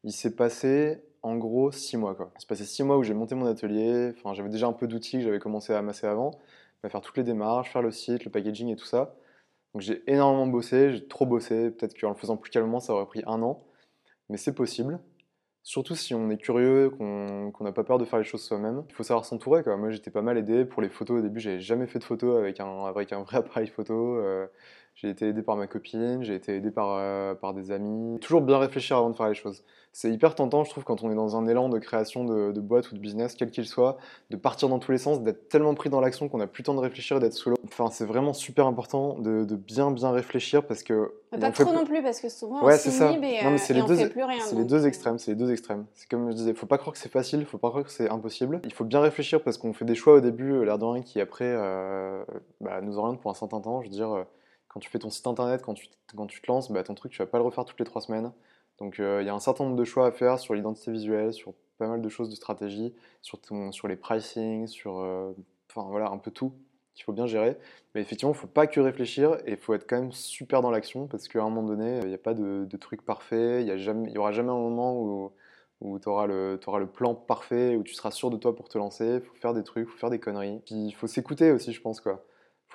il 0.05 0.13
s'est 0.13 0.37
passé 0.37 1.03
en 1.23 1.37
gros 1.37 1.73
six 1.73 1.97
mois. 1.97 2.15
Quoi. 2.15 2.31
Il 2.37 2.41
s'est 2.41 2.47
passé 2.47 2.65
six 2.65 2.83
mois 2.83 2.99
où 2.99 3.03
j'ai 3.03 3.15
monté 3.15 3.35
mon 3.35 3.47
atelier. 3.47 4.13
Enfin, 4.17 4.35
j'avais 4.35 4.51
déjà 4.51 4.67
un 4.67 4.73
peu 4.73 4.87
d'outils 4.87 5.19
que 5.19 5.25
j'avais 5.25 5.39
commencé 5.39 5.73
à 5.73 5.79
amasser 5.79 6.07
avant, 6.07 6.33
à 6.83 6.89
faire 6.89 7.01
toutes 7.01 7.17
les 7.17 7.25
démarches, 7.25 7.73
faire 7.73 7.83
le 7.83 7.91
site, 7.91 8.25
le 8.25 8.31
packaging 8.31 8.69
et 8.69 8.77
tout 8.77 8.85
ça. 8.85 9.17
Donc 9.73 9.83
j'ai 9.83 10.05
énormément 10.07 10.47
bossé, 10.47 10.93
j'ai 10.93 11.09
trop 11.09 11.27
bossé. 11.27 11.71
Peut-être 11.71 11.99
qu'en 11.99 12.11
le 12.11 12.15
faisant 12.15 12.37
plus 12.37 12.51
calmement, 12.51 12.81
ça 12.81 12.93
aurait 12.93 13.07
pris 13.07 13.23
un 13.27 13.43
an, 13.43 13.65
mais 14.29 14.37
c'est 14.37 14.55
possible. 14.55 15.01
Surtout 15.67 15.97
si 15.97 16.13
on 16.15 16.29
est 16.29 16.37
curieux, 16.37 16.91
qu'on 16.91 17.53
n'a 17.63 17.73
pas 17.73 17.85
peur 17.85 17.97
de 17.97 18.05
faire 18.05 18.19
les 18.19 18.25
choses 18.25 18.43
soi-même. 18.45 18.85
Il 18.91 18.95
faut 18.95 19.03
savoir 19.03 19.25
s'entourer. 19.25 19.63
Moi, 19.65 19.89
j'étais 19.91 20.11
pas 20.11 20.21
mal 20.21 20.37
aidé 20.37 20.67
pour 20.67 20.83
les 20.83 20.91
photos. 20.91 21.21
Au 21.21 21.23
début, 21.23 21.41
j'avais 21.41 21.61
jamais 21.61 21.87
fait 21.87 21.99
de 21.99 22.05
photos 22.05 22.39
avec 22.39 22.61
un, 22.61 22.85
avec 22.85 23.13
un 23.15 23.23
vrai 23.23 23.39
appareil 23.39 23.67
photo. 23.67 24.19
Euh, 24.19 24.47
j'ai 24.95 25.11
été 25.11 25.27
aidé 25.27 25.43
par 25.43 25.57
ma 25.57 25.67
copine, 25.67 26.23
j'ai 26.23 26.35
été 26.37 26.55
aidé 26.55 26.71
par, 26.71 26.97
euh, 26.99 27.35
par 27.35 27.53
des 27.53 27.73
amis. 27.73 28.19
Toujours 28.21 28.41
bien 28.41 28.59
réfléchir 28.59 28.97
avant 28.97 29.11
de 29.11 29.17
faire 29.17 29.29
les 29.29 29.35
choses. 29.35 29.65
C'est 29.93 30.11
hyper 30.11 30.35
tentant, 30.35 30.65
je 30.65 30.71
trouve, 30.71 30.83
quand 30.83 31.03
on 31.05 31.11
est 31.11 31.15
dans 31.15 31.37
un 31.37 31.47
élan 31.47 31.69
de 31.69 31.79
création 31.79 32.25
de, 32.25 32.53
de 32.53 32.61
boîte 32.61 32.91
ou 32.91 32.95
de 32.95 33.01
business, 33.01 33.35
quel 33.35 33.51
qu'il 33.51 33.67
soit, 33.67 33.97
de 34.31 34.37
partir 34.37 34.69
dans 34.69 34.79
tous 34.79 34.93
les 34.93 34.99
sens, 34.99 35.23
d'être 35.23 35.49
tellement 35.49 35.75
pris 35.75 35.89
dans 35.89 36.01
l'action 36.01 36.29
qu'on 36.29 36.39
n'a 36.39 36.47
plus 36.47 36.63
le 36.63 36.67
temps 36.67 36.75
de 36.75 36.81
réfléchir 36.81 37.17
et 37.17 37.21
d'être 37.21 37.33
sous 37.33 37.51
l'eau. 37.51 37.57
Enfin, 37.65 37.91
c'est 37.91 38.05
vraiment 38.05 38.33
super 38.33 38.67
important 38.67 39.19
de, 39.19 39.45
de, 39.45 39.57
bien 39.57 39.91
bien 39.91 40.11
réfléchir 40.11 40.65
parce 40.65 40.83
que. 40.83 41.13
pas 41.31 41.51
trop 41.51 41.73
non 41.73 41.85
plus 41.85 42.03
parce 42.03 42.21
que 42.21 42.29
souvent 42.29 42.65
ouais, 42.65 42.75
on 42.75 42.91
s'inhibe 42.91 43.23
et, 43.23 43.45
non, 43.45 43.51
mais 43.51 43.59
c'est 43.59 43.75
les, 43.75 43.83
deux, 43.83 43.97
c'est 43.97 44.57
les 44.57 44.65
deux 44.65 44.87
extrêmes. 44.87 45.19
C'est 45.19 45.33
les 45.33 45.37
deux 45.37 45.53
extrêmes. 45.53 45.87
C'est 45.95 46.09
comme 46.09 46.29
je 46.31 46.37
disais, 46.37 46.55
faut 46.55 46.67
pas 46.67 46.79
croire 46.79 46.93
que 46.93 46.99
c'est 46.99 47.13
facile, 47.13 47.45
faut 47.47 47.59
pas 47.59 47.69
croire 47.69 47.85
que 47.85 47.91
c'est 47.91 48.11
impossible. 48.11 48.61
Il 48.65 48.73
faut 48.73 48.85
bien 48.85 49.01
réfléchir 49.01 49.43
parce 49.43 49.59
qu'on 49.59 49.73
fait 49.73 49.85
des 49.85 49.95
choix 49.97 50.15
au 50.15 50.21
début, 50.21 50.53
euh, 50.53 50.65
l'air 50.65 50.79
de 50.79 50.85
rien, 50.85 51.03
qui 51.03 51.21
après 51.21 51.47
euh, 51.47 52.25
bah, 52.61 52.81
nous 52.81 52.99
orientent 52.99 53.21
pour 53.21 53.31
un 53.31 53.35
certain 53.35 53.61
temps. 53.61 53.81
Je 53.81 53.87
veux 53.87 53.93
dire. 53.93 54.25
Quand 54.75 54.81
tu 54.81 54.91
fais 54.91 54.99
ton 54.99 55.09
site 55.11 55.29
internet, 55.29 55.63
quand 55.63 55.75
tu, 55.75 55.87
quand 56.17 56.27
tu 56.27 56.43
te 56.43 56.49
lances, 56.49 56.73
bah, 56.73 56.83
ton 56.83 56.95
truc, 56.95 57.13
tu 57.13 57.19
vas 57.19 57.27
pas 57.27 57.39
le 57.39 57.45
refaire 57.45 57.65
toutes 57.65 57.79
les 57.79 57.85
trois 57.85 58.03
semaines. 58.03 58.33
Donc 58.79 58.99
euh, 58.99 59.23
il 59.23 59.27
y 59.27 59.29
a 59.29 59.35
un 59.35 59.39
certain 59.39 59.63
nombre 59.63 59.77
de 59.77 59.85
choix 59.85 60.09
à 60.09 60.11
faire 60.11 60.41
sur 60.41 60.53
l'identité 60.53 60.91
visuelle, 60.91 61.33
sur 61.33 61.55
pas 61.79 61.87
mal 61.87 62.03
de 62.03 62.09
choses 62.09 62.29
de 62.29 62.35
stratégie, 62.35 62.93
sur, 63.23 63.39
sur 63.71 63.87
les 63.87 63.95
pricing, 63.95 64.67
sur 64.67 64.99
euh, 64.99 65.33
voilà, 65.77 66.11
un 66.11 66.19
peu 66.19 66.33
tout 66.33 66.55
qu'il 66.95 67.05
faut 67.05 67.13
bien 67.13 67.27
gérer. 67.27 67.57
Mais 67.95 68.01
effectivement, 68.01 68.33
il 68.33 68.37
ne 68.37 68.41
faut 68.41 68.49
pas 68.49 68.67
que 68.67 68.81
réfléchir 68.81 69.37
et 69.47 69.53
il 69.53 69.57
faut 69.59 69.75
être 69.75 69.89
quand 69.89 70.01
même 70.01 70.11
super 70.11 70.61
dans 70.61 70.73
l'action 70.73 71.07
parce 71.07 71.29
qu'à 71.29 71.41
un 71.41 71.51
moment 71.51 71.63
donné, 71.63 72.01
il 72.03 72.09
n'y 72.09 72.15
a 72.15 72.19
pas 72.19 72.35
de, 72.35 72.77
truc 72.77 73.05
parfait, 73.05 73.65
il 73.65 73.73
n'y 73.73 74.19
aura 74.19 74.33
jamais 74.33 74.51
un 74.51 74.59
moment 74.59 75.01
où, 75.01 75.33
où 75.83 76.01
tu 76.01 76.09
auras, 76.09 76.27
auras, 76.27 76.79
le 76.81 76.87
plan 76.89 77.15
parfait, 77.15 77.77
où 77.77 77.85
tu 77.85 77.95
seras 77.95 78.11
sûr 78.11 78.31
de 78.31 78.37
toi 78.39 78.57
pour 78.57 78.69
te 78.69 78.77
lancer. 78.77 79.07
Il 79.17 79.21
faut 79.21 79.35
faire 79.37 79.55
des 79.55 79.63
trucs, 79.63 79.87
il 79.89 79.91
faut 79.93 79.99
faire 79.99 80.11
des 80.11 80.19
conneries. 80.21 80.63
Il 80.71 80.93
faut 80.95 81.07
s'écouter 81.07 81.53
aussi, 81.53 81.73
je 81.73 81.81
pense. 81.81 82.01
quoi 82.01 82.25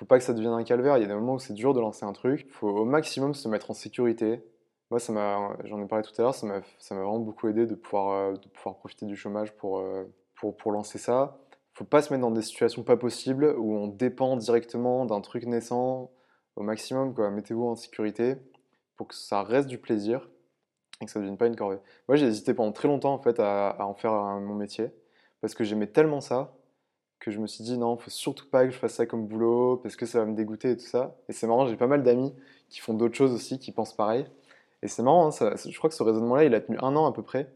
faut 0.00 0.06
pas 0.06 0.16
que 0.18 0.24
ça 0.24 0.32
devienne 0.32 0.54
un 0.54 0.64
calvaire. 0.64 0.96
Il 0.96 1.02
y 1.02 1.04
a 1.04 1.08
des 1.08 1.14
moments 1.14 1.34
où 1.34 1.38
c'est 1.38 1.52
dur 1.52 1.74
de 1.74 1.80
lancer 1.80 2.06
un 2.06 2.14
truc. 2.14 2.46
Il 2.46 2.50
faut 2.50 2.70
au 2.70 2.86
maximum 2.86 3.34
se 3.34 3.48
mettre 3.48 3.70
en 3.70 3.74
sécurité. 3.74 4.42
moi, 4.90 4.98
ça 4.98 5.12
m'a, 5.12 5.54
j'en 5.64 5.78
ai 5.82 5.86
parlé 5.86 6.02
tout 6.02 6.14
à 6.16 6.22
l'heure, 6.22 6.34
ça 6.34 6.46
m'a, 6.46 6.62
vraiment 6.88 7.18
beaucoup 7.18 7.48
aidé 7.48 7.66
de 7.66 7.74
pouvoir, 7.74 8.32
de 8.32 8.48
pouvoir 8.48 8.78
profiter 8.78 9.04
du 9.04 9.14
chômage 9.14 9.54
pour, 9.58 9.84
pour, 10.36 10.56
pour 10.56 10.72
lancer 10.72 10.96
ça. 10.96 11.38
Faut 11.74 11.84
pas 11.84 12.00
se 12.00 12.10
mettre 12.14 12.22
dans 12.22 12.30
des 12.30 12.40
situations 12.40 12.82
pas 12.82 12.96
possibles 12.96 13.54
où 13.58 13.74
on 13.74 13.88
dépend 13.88 14.36
directement 14.38 15.04
d'un 15.04 15.20
truc 15.20 15.44
naissant 15.44 16.10
au 16.56 16.62
maximum. 16.62 17.14
Mettez-vous 17.34 17.66
en 17.66 17.76
sécurité 17.76 18.36
pour 18.96 19.06
que 19.06 19.14
ça 19.14 19.42
reste 19.42 19.68
du 19.68 19.76
plaisir 19.76 20.30
et 21.02 21.04
que 21.04 21.10
ça 21.10 21.18
ne 21.18 21.24
devienne 21.24 21.36
pas 21.36 21.46
une 21.46 21.56
corvée. 21.56 21.78
Moi, 22.08 22.16
j'ai 22.16 22.26
hésité 22.26 22.54
pendant 22.54 22.72
très 22.72 22.88
longtemps 22.88 23.12
en 23.12 23.20
fait 23.20 23.38
à, 23.38 23.68
à 23.68 23.84
en 23.84 23.92
faire 23.92 24.12
mon 24.12 24.54
métier 24.54 24.94
parce 25.42 25.54
que 25.54 25.62
j'aimais 25.62 25.88
tellement 25.88 26.22
ça 26.22 26.56
que 27.20 27.30
je 27.30 27.38
me 27.38 27.46
suis 27.46 27.62
dit 27.62 27.78
non, 27.78 27.96
faut 27.96 28.10
surtout 28.10 28.46
pas 28.46 28.64
que 28.64 28.72
je 28.72 28.78
fasse 28.78 28.94
ça 28.94 29.06
comme 29.06 29.26
boulot 29.26 29.76
parce 29.76 29.94
que 29.94 30.06
ça 30.06 30.20
va 30.20 30.26
me 30.26 30.34
dégoûter 30.34 30.70
et 30.70 30.76
tout 30.76 30.86
ça. 30.86 31.16
Et 31.28 31.32
c'est 31.32 31.46
marrant, 31.46 31.66
j'ai 31.66 31.76
pas 31.76 31.86
mal 31.86 32.02
d'amis 32.02 32.34
qui 32.70 32.80
font 32.80 32.94
d'autres 32.94 33.14
choses 33.14 33.32
aussi, 33.32 33.58
qui 33.58 33.72
pensent 33.72 33.94
pareil. 33.94 34.24
Et 34.82 34.88
c'est 34.88 35.02
marrant, 35.02 35.26
hein, 35.26 35.30
ça, 35.30 35.54
je 35.56 35.76
crois 35.76 35.90
que 35.90 35.96
ce 35.96 36.02
raisonnement-là, 36.02 36.44
il 36.44 36.54
a 36.54 36.60
tenu 36.60 36.78
un 36.80 36.96
an 36.96 37.06
à 37.06 37.12
peu 37.12 37.22
près. 37.22 37.52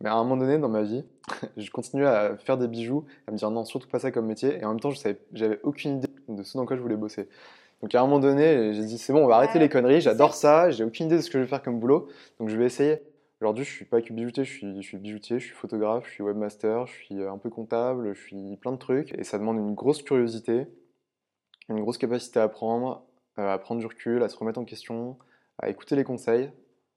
Mais 0.00 0.10
à 0.10 0.14
un 0.14 0.24
moment 0.24 0.36
donné 0.36 0.58
dans 0.58 0.68
ma 0.68 0.82
vie, 0.82 1.04
je 1.56 1.70
continuais 1.70 2.06
à 2.06 2.36
faire 2.36 2.58
des 2.58 2.66
bijoux, 2.66 3.04
à 3.28 3.32
me 3.32 3.36
dire 3.36 3.50
non, 3.50 3.64
surtout 3.64 3.88
pas 3.88 4.00
ça 4.00 4.10
comme 4.10 4.26
métier. 4.26 4.58
Et 4.58 4.64
en 4.64 4.70
même 4.70 4.80
temps, 4.80 4.90
je 4.90 5.00
j'avais 5.32 5.60
aucune 5.62 5.98
idée 5.98 6.08
de 6.28 6.42
ce 6.42 6.58
dans 6.58 6.66
quoi 6.66 6.76
je 6.76 6.82
voulais 6.82 6.96
bosser. 6.96 7.28
Donc 7.80 7.94
à 7.94 8.00
un 8.00 8.04
moment 8.04 8.18
donné, 8.18 8.72
j'ai 8.72 8.84
dit 8.84 8.98
c'est 8.98 9.12
bon, 9.12 9.24
on 9.24 9.26
va 9.26 9.36
arrêter 9.36 9.58
les 9.58 9.68
conneries, 9.68 10.00
j'adore 10.00 10.34
ça, 10.34 10.70
j'ai 10.70 10.84
aucune 10.84 11.06
idée 11.06 11.16
de 11.16 11.20
ce 11.20 11.30
que 11.30 11.38
je 11.38 11.44
vais 11.44 11.48
faire 11.48 11.62
comme 11.62 11.78
boulot, 11.78 12.08
donc 12.40 12.48
je 12.48 12.56
vais 12.56 12.64
essayer. 12.64 12.98
Aujourd'hui, 13.44 13.66
je 13.66 13.72
suis 13.72 13.84
pas 13.84 14.00
que 14.00 14.10
bijoutier, 14.10 14.42
je 14.42 14.80
suis, 14.80 14.96
bijoutier, 14.96 15.38
je 15.38 15.44
suis 15.44 15.54
photographe, 15.54 16.06
je 16.06 16.12
suis 16.12 16.24
webmaster, 16.24 16.86
je 16.86 16.94
suis 16.94 17.22
un 17.22 17.36
peu 17.36 17.50
comptable, 17.50 18.14
je 18.14 18.18
suis 18.18 18.56
plein 18.56 18.72
de 18.72 18.78
trucs. 18.78 19.12
Et 19.18 19.22
ça 19.22 19.38
demande 19.38 19.58
une 19.58 19.74
grosse 19.74 20.02
curiosité, 20.02 20.66
une 21.68 21.82
grosse 21.82 21.98
capacité 21.98 22.40
à 22.40 22.44
apprendre, 22.44 23.04
euh, 23.38 23.52
à 23.52 23.58
prendre 23.58 23.80
du 23.80 23.86
recul, 23.86 24.22
à 24.22 24.30
se 24.30 24.36
remettre 24.38 24.58
en 24.58 24.64
question, 24.64 25.18
à 25.58 25.68
écouter 25.68 25.94
les 25.94 26.04
conseils. 26.04 26.50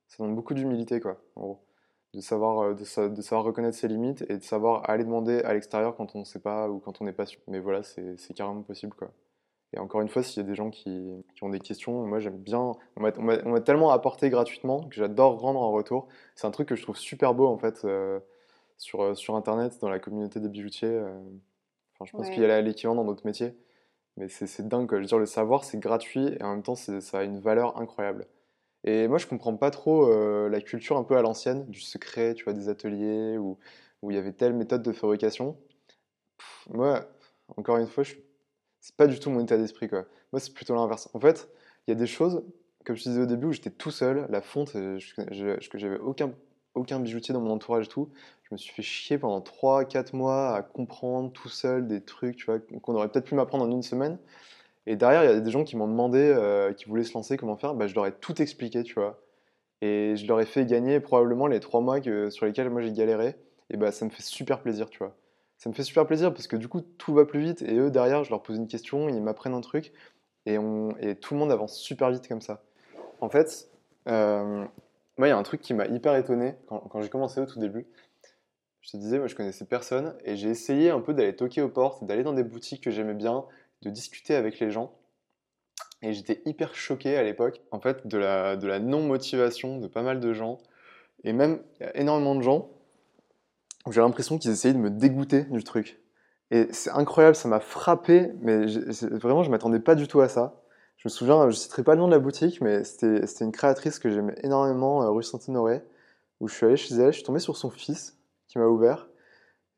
Ça 0.07 0.23
demande 0.23 0.37
beaucoup 0.37 0.53
d'humilité, 0.53 1.01
quoi, 1.01 1.21
en 1.35 1.41
gros. 1.41 1.65
De 2.13 2.21
savoir, 2.21 2.59
euh, 2.59 2.73
de, 2.75 2.85
savoir 3.21 3.43
reconnaître 3.43 3.75
ses 3.75 3.89
limites 3.89 4.23
et 4.29 4.37
de 4.37 4.43
savoir 4.43 4.89
aller 4.89 5.03
demander 5.03 5.41
à 5.41 5.53
l'extérieur 5.53 5.97
quand 5.97 6.15
on 6.15 6.19
ne 6.19 6.23
sait 6.23 6.39
pas 6.39 6.69
ou 6.69 6.79
quand 6.79 7.01
on 7.01 7.03
n'est 7.03 7.11
pas 7.11 7.25
sûr. 7.25 7.41
Mais 7.49 7.59
voilà, 7.59 7.83
c'est 7.83 8.33
carrément 8.33 8.63
possible, 8.63 8.93
quoi. 8.93 9.11
Et 9.73 9.79
encore 9.79 10.01
une 10.01 10.07
fois, 10.07 10.23
s'il 10.23 10.41
y 10.41 10.45
a 10.45 10.49
des 10.49 10.55
gens 10.55 10.69
qui, 10.69 11.11
qui 11.35 11.43
ont 11.43 11.49
des 11.49 11.59
questions, 11.59 12.05
moi 12.05 12.19
j'aime 12.19 12.37
bien. 12.37 12.73
On 12.95 13.01
m'a 13.01 13.61
tellement 13.61 13.91
apporté 13.91 14.29
gratuitement 14.29 14.83
que 14.83 14.95
j'adore 14.95 15.39
rendre 15.39 15.61
en 15.61 15.71
retour. 15.71 16.07
C'est 16.35 16.47
un 16.47 16.51
truc 16.51 16.69
que 16.69 16.75
je 16.75 16.83
trouve 16.83 16.97
super 16.97 17.33
beau 17.33 17.47
en 17.47 17.57
fait 17.57 17.83
euh, 17.83 18.19
sur, 18.77 19.01
euh, 19.01 19.15
sur 19.15 19.35
internet, 19.35 19.77
dans 19.81 19.89
la 19.89 19.99
communauté 19.99 20.39
des 20.39 20.47
bijoutiers. 20.49 20.87
Euh. 20.87 21.19
Enfin, 21.93 22.05
je 22.05 22.11
pense 22.11 22.29
qu'il 22.29 22.41
y 22.41 22.45
a 22.45 22.61
l'équivalent 22.61 22.95
dans 22.95 23.05
d'autres 23.05 23.25
métiers. 23.25 23.55
Mais 24.15 24.29
c'est 24.29 24.67
dingue, 24.67 24.87
quoi. 24.87 24.97
Je 24.97 25.03
veux 25.03 25.07
dire, 25.07 25.19
le 25.19 25.25
savoir 25.25 25.63
c'est 25.63 25.79
gratuit 25.79 26.27
et 26.39 26.43
en 26.43 26.51
même 26.51 26.63
temps 26.63 26.75
ça 26.75 27.19
a 27.19 27.23
une 27.23 27.39
valeur 27.39 27.77
incroyable. 27.77 28.25
Et 28.83 29.07
moi 29.07 29.17
je 29.17 29.27
comprends 29.27 29.55
pas 29.57 29.69
trop 29.71 30.09
la 30.47 30.61
culture 30.61 30.97
un 30.97 31.03
peu 31.03 31.17
à 31.17 31.21
l'ancienne, 31.21 31.65
du 31.67 31.81
secret, 31.81 32.33
tu 32.33 32.45
vois, 32.45 32.53
des 32.53 32.69
ateliers 32.69 33.37
où, 33.37 33.57
où 34.01 34.11
il 34.11 34.15
y 34.15 34.17
avait 34.17 34.33
telle 34.33 34.53
méthode 34.53 34.81
de 34.81 34.91
fabrication. 34.91 35.57
moi, 36.69 37.05
encore 37.57 37.77
une 37.77 37.87
fois, 37.87 38.03
je 38.03 38.11
suis 38.11 38.26
c'est 38.87 38.95
pas 38.95 39.07
du 39.07 39.19
tout 39.19 39.29
mon 39.29 39.41
état 39.41 39.57
d'esprit 39.57 39.89
quoi. 39.89 40.05
Moi 40.31 40.39
c'est 40.39 40.53
plutôt 40.53 40.73
l'inverse. 40.73 41.09
En 41.13 41.19
fait, 41.19 41.49
il 41.87 41.91
y 41.91 41.93
a 41.93 41.95
des 41.95 42.07
choses, 42.07 42.41
comme 42.85 42.95
je 42.95 43.03
disais 43.03 43.19
au 43.21 43.25
début, 43.25 43.47
où 43.47 43.51
j'étais 43.51 43.69
tout 43.69 43.91
seul, 43.91 44.27
la 44.29 44.39
fonte, 44.41 44.75
euh, 44.77 44.97
je, 44.97 45.57
j'avais 45.73 45.99
aucun, 45.99 46.31
aucun 46.73 47.01
bijoutier 47.01 47.33
dans 47.33 47.41
mon 47.41 47.51
entourage 47.51 47.87
et 47.87 47.89
tout. 47.89 48.09
Je 48.43 48.49
me 48.53 48.57
suis 48.57 48.73
fait 48.73 48.81
chier 48.83 49.17
pendant 49.17 49.41
3-4 49.41 50.15
mois 50.15 50.55
à 50.55 50.61
comprendre 50.61 51.33
tout 51.33 51.49
seul 51.49 51.85
des 51.85 51.99
trucs, 51.99 52.37
tu 52.37 52.45
vois, 52.45 52.59
qu'on 52.81 52.95
aurait 52.95 53.09
peut-être 53.09 53.25
pu 53.25 53.35
m'apprendre 53.35 53.65
en 53.65 53.71
une 53.71 53.83
semaine. 53.83 54.19
Et 54.85 54.95
derrière, 54.95 55.25
il 55.25 55.29
y 55.31 55.33
a 55.33 55.39
des 55.41 55.51
gens 55.51 55.65
qui 55.65 55.75
m'ont 55.75 55.87
demandé, 55.89 56.19
euh, 56.19 56.71
qui 56.73 56.85
voulaient 56.85 57.03
se 57.03 57.13
lancer, 57.13 57.35
comment 57.35 57.57
faire. 57.57 57.73
Bah, 57.75 57.87
je 57.87 57.95
leur 57.95 58.05
ai 58.05 58.13
tout 58.13 58.41
expliqué, 58.41 58.83
tu 58.83 58.93
vois. 58.95 59.19
Et 59.81 60.15
je 60.15 60.25
leur 60.27 60.39
ai 60.39 60.45
fait 60.45 60.65
gagner 60.65 61.01
probablement 61.01 61.47
les 61.47 61.59
3 61.59 61.81
mois 61.81 61.99
que, 62.01 62.29
sur 62.29 62.45
lesquels 62.45 62.69
moi 62.69 62.81
j'ai 62.81 62.93
galéré. 62.93 63.35
Et 63.69 63.77
bah, 63.77 63.91
ça 63.91 64.05
me 64.05 64.11
fait 64.11 64.23
super 64.23 64.61
plaisir, 64.61 64.89
tu 64.89 64.99
vois 64.99 65.15
ça 65.57 65.69
me 65.69 65.73
fait 65.73 65.83
super 65.83 66.05
plaisir 66.05 66.33
parce 66.33 66.47
que 66.47 66.55
du 66.55 66.67
coup, 66.67 66.81
tout 66.81 67.13
va 67.13 67.25
plus 67.25 67.39
vite 67.39 67.61
et 67.61 67.75
eux, 67.77 67.89
derrière, 67.89 68.23
je 68.23 68.29
leur 68.29 68.43
pose 68.43 68.57
une 68.57 68.67
question, 68.67 69.09
ils 69.09 69.21
m'apprennent 69.21 69.55
un 69.55 69.61
truc 69.61 69.91
et, 70.45 70.57
on, 70.57 70.95
et 70.99 71.15
tout 71.15 71.33
le 71.33 71.39
monde 71.39 71.51
avance 71.51 71.77
super 71.77 72.11
vite 72.11 72.27
comme 72.27 72.41
ça. 72.41 72.63
En 73.21 73.29
fait, 73.29 73.69
euh, 74.07 74.65
moi, 75.17 75.27
il 75.27 75.31
y 75.31 75.33
a 75.33 75.37
un 75.37 75.43
truc 75.43 75.61
qui 75.61 75.73
m'a 75.73 75.87
hyper 75.87 76.15
étonné 76.15 76.55
quand, 76.67 77.01
j'ai 77.01 77.09
commencé 77.09 77.41
au 77.41 77.45
tout 77.45 77.59
début. 77.59 77.87
Je 78.81 78.91
te 78.91 78.97
disais, 78.97 79.17
moi, 79.17 79.27
je 79.27 79.35
connaissais 79.35 79.65
personne 79.65 80.15
et 80.23 80.35
j'ai 80.35 80.49
essayé 80.49 80.91
un 80.91 81.01
peu 81.01 81.13
d'aller 81.13 81.35
toquer 81.35 81.61
aux 81.61 81.69
portes, 81.69 82.03
d'aller 82.05 82.23
dans 82.23 82.33
des 82.33 82.43
boutiques 82.43 82.83
que 82.83 82.91
j'aimais 82.91 83.15
bien, 83.15 83.43
de 83.81 83.89
discuter 83.89 84.35
avec 84.35 84.59
les 84.59 84.69
gens. 84.69 84.93
Et 86.03 86.13
j'étais 86.13 86.43
hyper 86.45 86.75
choqué 86.75 87.17
à 87.17 87.23
l'époque, 87.23 87.61
en 87.71 87.79
fait, 87.79 88.05
de 88.05 88.17
la, 88.19 88.55
de 88.55 88.67
la 88.67 88.79
non-motivation 88.79 89.79
de 89.79 89.87
pas 89.87 90.03
mal 90.03 90.19
de 90.19 90.31
gens. 90.31 90.59
Et 91.23 91.33
même, 91.33 91.63
énormément 91.95 92.35
de 92.35 92.43
gens 92.43 92.69
j'ai 93.91 94.01
l'impression 94.01 94.37
qu'ils 94.37 94.51
essayaient 94.51 94.73
de 94.73 94.79
me 94.79 94.89
dégoûter 94.89 95.43
du 95.43 95.63
truc. 95.63 96.01
Et 96.51 96.67
c'est 96.71 96.91
incroyable, 96.91 97.35
ça 97.35 97.47
m'a 97.47 97.59
frappé, 97.59 98.31
mais 98.41 98.65
vraiment, 99.11 99.43
je 99.43 99.51
m'attendais 99.51 99.79
pas 99.79 99.95
du 99.95 100.07
tout 100.07 100.21
à 100.21 100.29
ça. 100.29 100.61
Je 100.97 101.07
me 101.07 101.09
souviens, 101.09 101.49
je 101.49 101.55
citerai 101.55 101.83
pas 101.83 101.93
le 101.93 101.99
nom 101.99 102.07
de 102.07 102.11
la 102.13 102.19
boutique, 102.19 102.61
mais 102.61 102.83
c'était 102.83 103.43
une 103.43 103.51
créatrice 103.51 103.99
que 103.99 104.09
j'aimais 104.09 104.35
énormément, 104.43 105.03
euh, 105.03 105.09
rue 105.09 105.23
Saint-Honoré, 105.23 105.83
où 106.39 106.47
je 106.47 106.55
suis 106.55 106.65
allé 106.65 106.77
chez 106.77 106.95
elle, 106.95 107.11
je 107.11 107.17
suis 107.17 107.23
tombé 107.23 107.39
sur 107.39 107.57
son 107.57 107.69
fils, 107.69 108.17
qui 108.47 108.57
m'a 108.59 108.65
ouvert, 108.65 109.07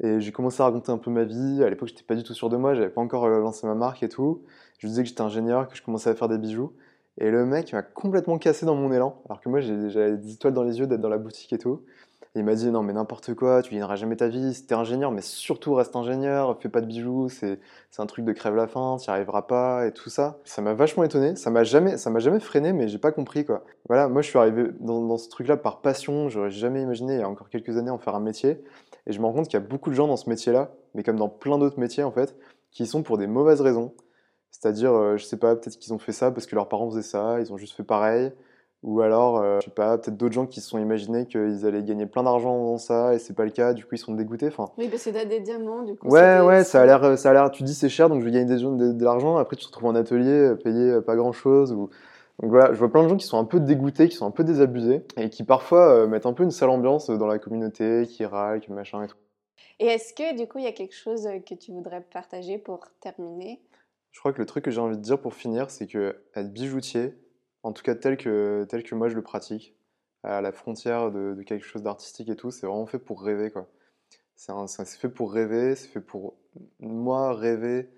et 0.02 0.22
j'ai 0.22 0.32
commencé 0.32 0.62
à 0.62 0.66
raconter 0.66 0.92
un 0.92 0.98
peu 0.98 1.12
ma 1.12 1.24
vie. 1.26 1.64
À 1.64 1.70
l'époque, 1.70 1.90
j'étais 1.90 2.04
pas 2.04 2.16
du 2.16 2.24
tout 2.24 2.34
sûr 2.34 2.50
de 2.50 2.58
moi, 2.58 2.74
j'avais 2.74 2.90
pas 2.90 3.02
encore 3.02 3.26
euh, 3.26 3.40
lancé 3.40 3.68
ma 3.68 3.76
marque 3.76 4.04
et 4.04 4.10
tout. 4.10 4.44
Je 4.78 4.88
disais 4.88 5.04
que 5.04 5.10
j'étais 5.10 5.22
ingénieur, 5.22 5.68
que 5.68 5.76
je 5.76 5.84
commençais 5.84 6.10
à 6.10 6.16
faire 6.16 6.30
des 6.30 6.38
bijoux. 6.38 6.74
Et 7.18 7.32
le 7.32 7.46
mec 7.46 7.74
m'a 7.74 7.82
complètement 7.82 8.38
cassé 8.38 8.66
dans 8.66 8.76
mon 8.76 8.94
élan, 8.94 9.22
alors 9.28 9.42
que 9.42 9.50
moi, 9.50 9.60
j'avais 9.60 10.18
des 10.18 10.34
étoiles 10.34 10.54
dans 10.54 10.64
les 10.64 10.80
yeux 10.80 10.88
d'être 10.88 11.02
dans 11.02 11.10
la 11.10 11.18
boutique 11.18 11.52
et 11.52 11.58
tout 11.58 11.82
il 12.36 12.44
m'a 12.44 12.54
dit 12.54 12.70
non 12.70 12.84
mais 12.84 12.94
n'importe 12.94 13.34
quoi, 13.34 13.62
tu 13.62 13.72
gagneras 13.74 13.96
jamais 13.96 14.16
ta 14.16 14.28
vie, 14.28 14.54
si 14.54 14.66
t'es 14.66 14.76
ingénieur, 14.76 15.12
mais 15.12 15.22
surtout 15.22 15.74
reste 15.74 15.96
ingénieur, 15.96 16.60
fais 16.62 16.70
pas 16.70 16.82
de 16.82 16.86
bijoux, 16.86 17.28
c'est 17.30 17.60
un 17.98 18.06
truc 18.06 18.24
de 18.24 18.32
crève 18.34 18.56
la 18.56 18.68
faim, 18.68 18.98
t'y 19.00 19.10
arriveras 19.10 19.44
pas 19.44 19.88
et 19.88 19.92
tout 19.92 20.10
ça. 20.10 20.40
Ça 20.44 20.62
m'a 20.62 20.74
vachement 20.74 21.04
étonné, 21.04 21.36
ça 21.36 21.50
m'a 21.50 21.64
jamais, 21.64 21.98
ça 21.98 22.10
m'a 22.10 22.20
jamais 22.20 22.40
freiné, 22.40 22.72
mais 22.72 22.88
j'ai 22.88 23.00
pas 23.00 23.12
compris 23.12 23.46
quoi. 23.46 23.64
Voilà, 23.88 24.08
moi 24.08 24.22
je 24.22 24.30
suis 24.30 24.38
arrivé 24.38 24.70
dans, 24.80 25.18
ce 25.18 25.30
truc-là 25.30 25.58
par 25.58 25.82
passion, 25.82 26.30
j'aurais 26.30 26.52
jamais 26.52 26.82
imaginé 26.82 27.16
il 27.16 27.20
y 27.20 27.24
a 27.24 27.30
encore 27.30 27.50
quelques 27.50 27.78
années 27.78 27.92
en 27.92 27.98
faire 27.98 28.16
un 28.16 28.20
métier, 28.20 28.64
et 29.08 29.12
je 29.12 29.20
me 29.20 29.26
rends 29.26 29.34
compte 29.34 29.48
qu'il 29.48 29.60
y 29.60 29.64
a 29.64 29.66
beaucoup 29.66 29.90
de 29.90 29.96
gens 29.96 30.08
dans 30.08 30.18
ce 30.18 30.30
métier-là, 30.30 30.72
mais 30.94 31.04
comme 31.04 31.18
dans 31.18 31.30
plein 31.30 31.58
d'autres 31.58 31.80
métiers 31.80 32.04
en 32.04 32.12
fait, 32.12 32.36
qui 32.72 32.86
sont 32.86 33.04
pour 33.04 33.18
des 33.18 33.28
mauvaises 33.28 33.62
raisons. 33.62 33.94
C'est-à-dire, 34.52 34.94
euh, 34.94 35.18
je 35.18 35.26
sais 35.26 35.38
pas, 35.38 35.56
peut-être 35.56 35.78
qu'ils 35.78 35.94
ont 35.94 36.00
fait 36.00 36.12
ça 36.12 36.32
parce 36.32 36.46
que 36.46 36.56
leurs 36.56 36.68
parents 36.68 36.90
faisaient 36.90 37.02
ça, 37.02 37.40
ils 37.40 37.54
ont 37.54 37.58
juste 37.58 37.76
fait 37.76 37.84
pareil. 37.84 38.32
Ou 38.82 39.02
alors, 39.02 39.38
euh, 39.38 39.60
je 39.60 39.66
sais 39.66 39.72
pas, 39.72 39.98
peut-être 39.98 40.16
d'autres 40.16 40.34
gens 40.34 40.46
qui 40.46 40.62
se 40.62 40.70
sont 40.70 40.80
imaginés 40.80 41.26
qu'ils 41.26 41.66
allaient 41.66 41.84
gagner 41.84 42.06
plein 42.06 42.24
d'argent 42.24 42.52
en 42.52 42.62
faisant 42.62 42.78
ça 42.78 43.14
et 43.14 43.20
c'est 43.20 43.34
pas 43.34 43.44
le 43.44 43.52
cas, 43.52 43.74
du 43.74 43.84
coup 43.84 43.96
ils 43.96 44.00
sont 44.00 44.14
dégoûtés. 44.14 44.48
Enfin, 44.48 44.70
oui, 44.78 44.88
parce 44.88 45.04
que 45.04 45.10
t'as 45.10 45.26
des 45.26 45.42
diamants, 45.42 45.84
du 45.84 45.96
coup. 45.96 46.08
Ouais, 46.08 46.40
ouais, 46.40 46.64
ça 46.64 46.82
a 46.82 46.86
l'air, 46.86 47.18
ça 47.18 47.32
a 47.32 47.34
l'air. 47.34 47.52
Tu 47.52 47.64
dis 47.64 47.74
c'est 47.74 47.90
cher, 47.90 48.08
donc 48.08 48.22
je 48.22 48.26
vais 48.26 48.32
gagner 48.32 48.46
de, 48.46 48.92
de, 48.94 49.04
l'argent. 49.04 49.36
Après, 49.36 49.58
tu 49.58 49.64
te 49.64 49.68
retrouves 49.68 49.90
en 49.90 49.96
atelier, 49.96 50.30
euh, 50.30 50.56
payé 50.56 50.92
euh, 50.92 51.02
pas 51.02 51.18
grand 51.18 51.34
chose. 51.34 51.74
Ou... 51.74 51.90
Donc 52.42 52.52
voilà, 52.52 52.74
je 52.74 52.80
vois 52.80 52.90
plein 52.90 53.04
de 53.04 53.10
gens 53.10 53.18
qui 53.18 53.26
sont 53.26 53.38
un 53.38 53.44
peu 53.44 53.60
dégoûtés, 53.60 54.08
qui 54.08 54.16
sont 54.16 54.26
un 54.26 54.32
peu 54.32 54.46
désabusés 54.46 55.04
et 55.18 55.30
qui 55.30 55.44
parfois 55.44 56.08
mettent 56.08 56.26
un 56.26 56.32
peu 56.32 56.44
une 56.44 56.52
sale 56.52 56.70
ambiance 56.70 57.10
dans 57.10 57.28
la 57.28 57.38
communauté, 57.38 58.08
qui 58.08 58.24
râlent, 58.26 58.62
qui 58.62 58.72
machin 58.72 59.04
et 59.04 59.08
tout. 59.08 59.18
Et 59.80 59.88
est-ce 59.88 60.14
que 60.14 60.38
du 60.38 60.48
coup 60.48 60.58
il 60.58 60.64
y 60.64 60.68
a 60.68 60.72
quelque 60.72 60.96
chose 60.96 61.28
que 61.46 61.54
tu 61.54 61.74
voudrais 61.74 62.00
partager 62.00 62.58
pour 62.58 62.88
terminer? 63.02 63.62
Je 64.12 64.20
crois 64.20 64.32
que 64.32 64.40
le 64.40 64.46
truc 64.46 64.64
que 64.64 64.72
j'ai 64.72 64.80
envie 64.80 64.96
de 64.96 65.02
dire 65.02 65.20
pour 65.20 65.34
finir, 65.34 65.70
c'est 65.70 65.86
que 65.86 66.16
être 66.34 66.54
bijoutier, 66.54 67.14
en 67.64 67.74
tout 67.74 67.84
cas 67.84 67.96
tel 67.96 68.18
que, 68.18 68.66
tel 68.70 68.84
que 68.84 68.96
moi 68.96 69.10
je 69.10 69.16
le 69.16 69.22
pratique, 69.22 69.76
à 70.24 70.42
la 70.42 70.52
frontière 70.52 71.12
de, 71.12 71.42
quelque 71.44 71.66
chose 71.66 71.84
d'artistique 71.84 72.30
et 72.30 72.36
tout, 72.36 72.52
c'est 72.52 72.68
vraiment 72.68 72.86
fait 72.86 73.00
pour 73.00 73.22
rêver. 73.22 73.52
quoi. 73.52 73.68
C'est 74.36 74.98
fait 74.98 75.10
pour 75.10 75.34
rêver, 75.34 75.76
c'est 75.76 75.88
fait 75.88 76.02
pour 76.02 76.36
moi 76.80 77.34
rêver 77.34 77.90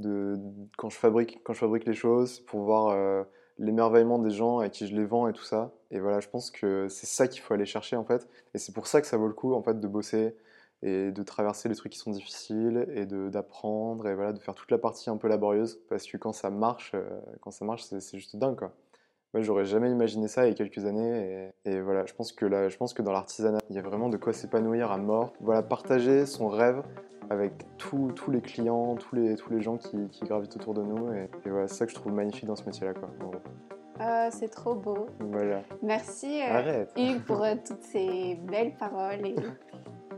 de, 0.00 0.38
quand, 0.76 0.90
je 0.90 0.96
fabrique, 0.96 1.42
quand 1.44 1.52
je 1.54 1.60
fabrique 1.60 1.86
les 1.86 1.94
choses, 1.94 2.40
pour 2.40 2.62
voir 2.62 2.88
euh, 2.88 3.24
l'émerveillement 3.58 4.18
des 4.18 4.30
gens 4.30 4.58
à 4.58 4.68
qui 4.68 4.86
je 4.86 4.94
les 4.94 5.04
vends 5.04 5.28
et 5.28 5.32
tout 5.32 5.44
ça. 5.44 5.72
Et 5.90 6.00
voilà, 6.00 6.20
je 6.20 6.28
pense 6.28 6.50
que 6.50 6.88
c'est 6.88 7.06
ça 7.06 7.28
qu'il 7.28 7.42
faut 7.42 7.54
aller 7.54 7.66
chercher 7.66 7.96
en 7.96 8.04
fait. 8.04 8.28
Et 8.54 8.58
c'est 8.58 8.72
pour 8.72 8.86
ça 8.86 9.00
que 9.00 9.06
ça 9.06 9.16
vaut 9.16 9.28
le 9.28 9.34
coup 9.34 9.54
en 9.54 9.62
fait 9.62 9.78
de 9.78 9.88
bosser 9.88 10.36
et 10.82 11.12
de 11.12 11.22
traverser 11.22 11.68
les 11.68 11.76
trucs 11.76 11.92
qui 11.92 11.98
sont 11.98 12.10
difficiles 12.10 12.86
et 12.94 13.06
d'apprendre 13.06 14.08
et 14.08 14.14
voilà 14.14 14.32
de 14.32 14.40
faire 14.40 14.54
toute 14.54 14.70
la 14.70 14.78
partie 14.78 15.10
un 15.10 15.16
peu 15.16 15.28
laborieuse 15.28 15.80
parce 15.88 16.06
que 16.06 16.16
quand 16.16 16.32
ça 16.32 16.50
marche, 16.50 16.92
euh, 16.94 17.20
quand 17.40 17.52
ça 17.52 17.64
marche, 17.64 17.84
c'est 17.84 18.18
juste 18.18 18.36
dingue 18.36 18.56
quoi. 18.56 18.72
Moi, 19.34 19.42
j'aurais 19.42 19.64
jamais 19.64 19.90
imaginé 19.90 20.28
ça 20.28 20.44
il 20.44 20.50
y 20.50 20.52
a 20.52 20.54
quelques 20.54 20.84
années. 20.84 21.50
Et, 21.64 21.80
voilà, 21.80 22.04
je 22.06 22.12
pense 22.12 22.32
que 22.32 22.44
là, 22.44 22.68
je 22.68 22.76
pense 22.76 22.92
que 22.92 23.02
dans 23.02 23.12
l'artisanat, 23.12 23.58
il 23.70 23.76
y 23.76 23.78
a 23.78 23.82
vraiment 23.82 24.08
de 24.08 24.16
quoi 24.18 24.32
s'épanouir 24.32 24.92
à 24.92 24.98
mort. 24.98 25.32
Voilà, 25.40 25.62
partager 25.62 26.26
son 26.26 26.48
rêve 26.48 26.82
avec 27.30 27.52
tous 27.78 28.12
les 28.30 28.42
clients, 28.42 28.94
tous 28.96 29.14
les, 29.14 29.36
tous 29.36 29.50
les 29.50 29.62
gens 29.62 29.78
qui, 29.78 30.08
gravitent 30.22 30.56
autour 30.56 30.74
de 30.74 30.82
nous. 30.82 31.12
Et, 31.14 31.28
voilà, 31.46 31.66
c'est 31.66 31.76
ça 31.76 31.86
que 31.86 31.92
je 31.92 31.96
trouve 31.96 32.12
magnifique 32.12 32.44
dans 32.44 32.56
ce 32.56 32.64
métier-là, 32.66 32.92
quoi. 32.92 33.08
Ah, 33.98 34.30
c'est 34.30 34.48
trop 34.48 34.74
beau. 34.74 35.06
Voilà. 35.20 35.62
Merci 35.82 36.40
euh, 36.42 36.84
Hugues 36.96 37.22
pour 37.24 37.42
euh, 37.42 37.54
toutes 37.64 37.82
ces 37.82 38.34
belles 38.34 38.74
paroles 38.74 39.26
et 39.26 39.34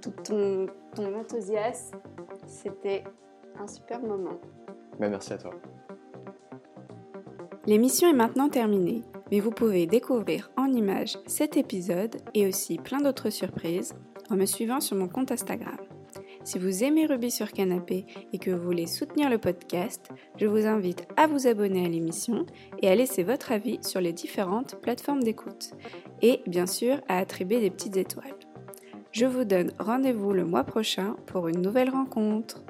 tout 0.00 0.10
ton, 0.24 0.66
ton 0.94 1.20
enthousiasme. 1.20 1.98
C'était 2.46 3.04
un 3.60 3.66
super 3.66 4.00
moment. 4.00 4.38
Bah, 4.98 5.08
merci 5.08 5.32
à 5.32 5.38
toi. 5.38 5.50
L'émission 7.66 8.10
est 8.10 8.14
maintenant 8.14 8.48
terminée. 8.48 9.02
mais 9.30 9.40
vous 9.40 9.50
pouvez 9.50 9.86
découvrir 9.86 10.50
en 10.58 10.66
images 10.66 11.16
cet 11.26 11.56
épisode 11.56 12.16
et 12.34 12.46
aussi 12.46 12.76
plein 12.76 13.00
d'autres 13.00 13.30
surprises 13.30 13.94
en 14.30 14.36
me 14.36 14.44
suivant 14.44 14.80
sur 14.80 14.96
mon 14.96 15.08
compte 15.08 15.32
Instagram. 15.32 15.78
Si 16.44 16.58
vous 16.58 16.84
aimez 16.84 17.06
Ruby 17.06 17.30
sur 17.30 17.50
Canapé 17.50 18.04
et 18.34 18.38
que 18.38 18.50
vous 18.50 18.62
voulez 18.62 18.86
soutenir 18.86 19.30
le 19.30 19.38
podcast, 19.38 20.10
je 20.36 20.46
vous 20.46 20.66
invite 20.66 21.06
à 21.16 21.26
vous 21.26 21.46
abonner 21.46 21.86
à 21.86 21.88
l'émission 21.88 22.44
et 22.82 22.88
à 22.88 22.94
laisser 22.94 23.22
votre 23.22 23.50
avis 23.50 23.78
sur 23.82 24.02
les 24.02 24.12
différentes 24.12 24.78
plateformes 24.82 25.22
d'écoute. 25.22 25.70
Et 26.20 26.42
bien 26.46 26.66
sûr 26.66 27.00
à 27.08 27.16
attribuer 27.16 27.60
des 27.60 27.70
petites 27.70 27.96
étoiles. 27.96 28.36
Je 29.10 29.24
vous 29.24 29.44
donne 29.44 29.72
rendez-vous 29.78 30.32
le 30.32 30.44
mois 30.44 30.64
prochain 30.64 31.16
pour 31.26 31.48
une 31.48 31.62
nouvelle 31.62 31.88
rencontre. 31.88 32.62